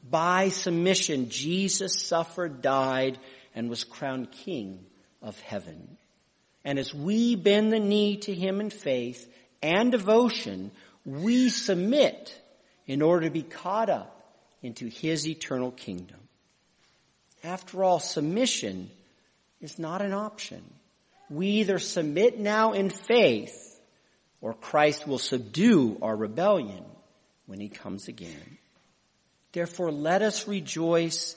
By 0.10 0.50
submission, 0.50 1.30
Jesus 1.30 2.02
suffered, 2.02 2.62
died, 2.62 3.18
and 3.54 3.70
was 3.70 3.84
crowned 3.84 4.32
King 4.32 4.86
of 5.22 5.40
heaven. 5.42 5.98
And 6.64 6.80
as 6.80 6.94
we 6.94 7.36
bend 7.36 7.72
the 7.72 7.80
knee 7.80 8.18
to 8.18 8.34
Him 8.34 8.62
in 8.62 8.70
faith 8.70 9.32
and 9.62 9.92
devotion, 9.92 10.72
we 11.06 11.50
submit 11.50 12.38
in 12.88 13.02
order 13.02 13.28
to 13.28 13.32
be 13.32 13.44
caught 13.44 13.90
up 13.90 14.21
into 14.62 14.88
His 14.88 15.28
eternal 15.28 15.72
kingdom. 15.72 16.20
After 17.44 17.84
all, 17.84 18.00
submission 18.00 18.90
is 19.60 19.80
not 19.80 20.02
an 20.02 20.14
option. 20.14 20.62
We 21.30 21.48
either 21.48 21.80
submit 21.80 22.40
now 22.40 22.74
in 22.74 22.90
faith 22.90 23.80
or 24.42 24.54
Christ 24.54 25.08
will 25.08 25.20
subdue 25.20 25.98
our 26.02 26.16
rebellion 26.16 26.84
when 27.46 27.60
he 27.60 27.70
comes 27.70 28.08
again. 28.08 28.58
Therefore, 29.54 29.92
let 29.92 30.22
us 30.22 30.48
rejoice 30.48 31.36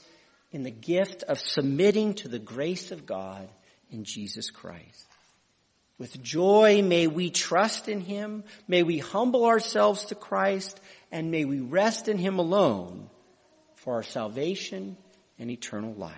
in 0.52 0.62
the 0.62 0.70
gift 0.70 1.22
of 1.24 1.38
submitting 1.38 2.14
to 2.14 2.28
the 2.28 2.38
grace 2.38 2.92
of 2.92 3.06
God 3.06 3.48
in 3.90 4.04
Jesus 4.04 4.50
Christ. 4.50 5.06
With 5.98 6.22
joy, 6.22 6.82
may 6.82 7.06
we 7.06 7.30
trust 7.30 7.88
in 7.88 8.00
Him, 8.00 8.44
may 8.66 8.82
we 8.82 8.98
humble 8.98 9.44
ourselves 9.44 10.06
to 10.06 10.14
Christ, 10.14 10.80
and 11.12 11.30
may 11.30 11.44
we 11.44 11.60
rest 11.60 12.08
in 12.08 12.18
Him 12.18 12.38
alone 12.38 13.08
for 13.84 13.94
our 13.94 14.02
salvation 14.02 14.96
and 15.38 15.50
eternal 15.50 15.94
life. 15.94 16.14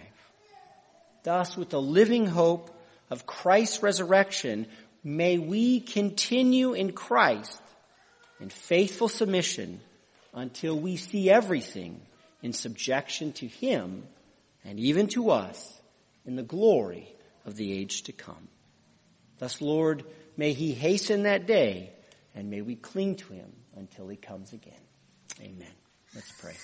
Thus, 1.24 1.56
with 1.56 1.70
the 1.70 1.82
living 1.82 2.26
hope 2.26 2.70
of 3.10 3.26
Christ's 3.26 3.82
resurrection, 3.82 4.66
may 5.02 5.38
we 5.38 5.80
continue 5.80 6.74
in 6.74 6.92
Christ 6.92 7.60
in 8.40 8.48
faithful 8.48 9.08
submission 9.08 9.80
until 10.32 10.78
we 10.78 10.96
see 10.96 11.28
everything 11.28 12.00
in 12.42 12.52
subjection 12.52 13.32
to 13.32 13.48
Him 13.48 14.04
and 14.64 14.78
even 14.78 15.08
to 15.08 15.30
us 15.30 15.80
in 16.24 16.36
the 16.36 16.42
glory 16.44 17.12
of 17.44 17.56
the 17.56 17.72
age 17.72 18.02
to 18.02 18.12
come. 18.12 18.48
Thus, 19.38 19.60
Lord, 19.60 20.04
may 20.36 20.52
He 20.52 20.72
hasten 20.72 21.24
that 21.24 21.46
day 21.46 21.90
and 22.34 22.50
may 22.50 22.60
we 22.60 22.76
cling 22.76 23.16
to 23.16 23.32
Him 23.32 23.52
until 23.74 24.06
He 24.06 24.16
comes 24.16 24.52
again. 24.52 24.74
Amen. 25.40 25.72
Let's 26.14 26.30
pray. 26.32 26.54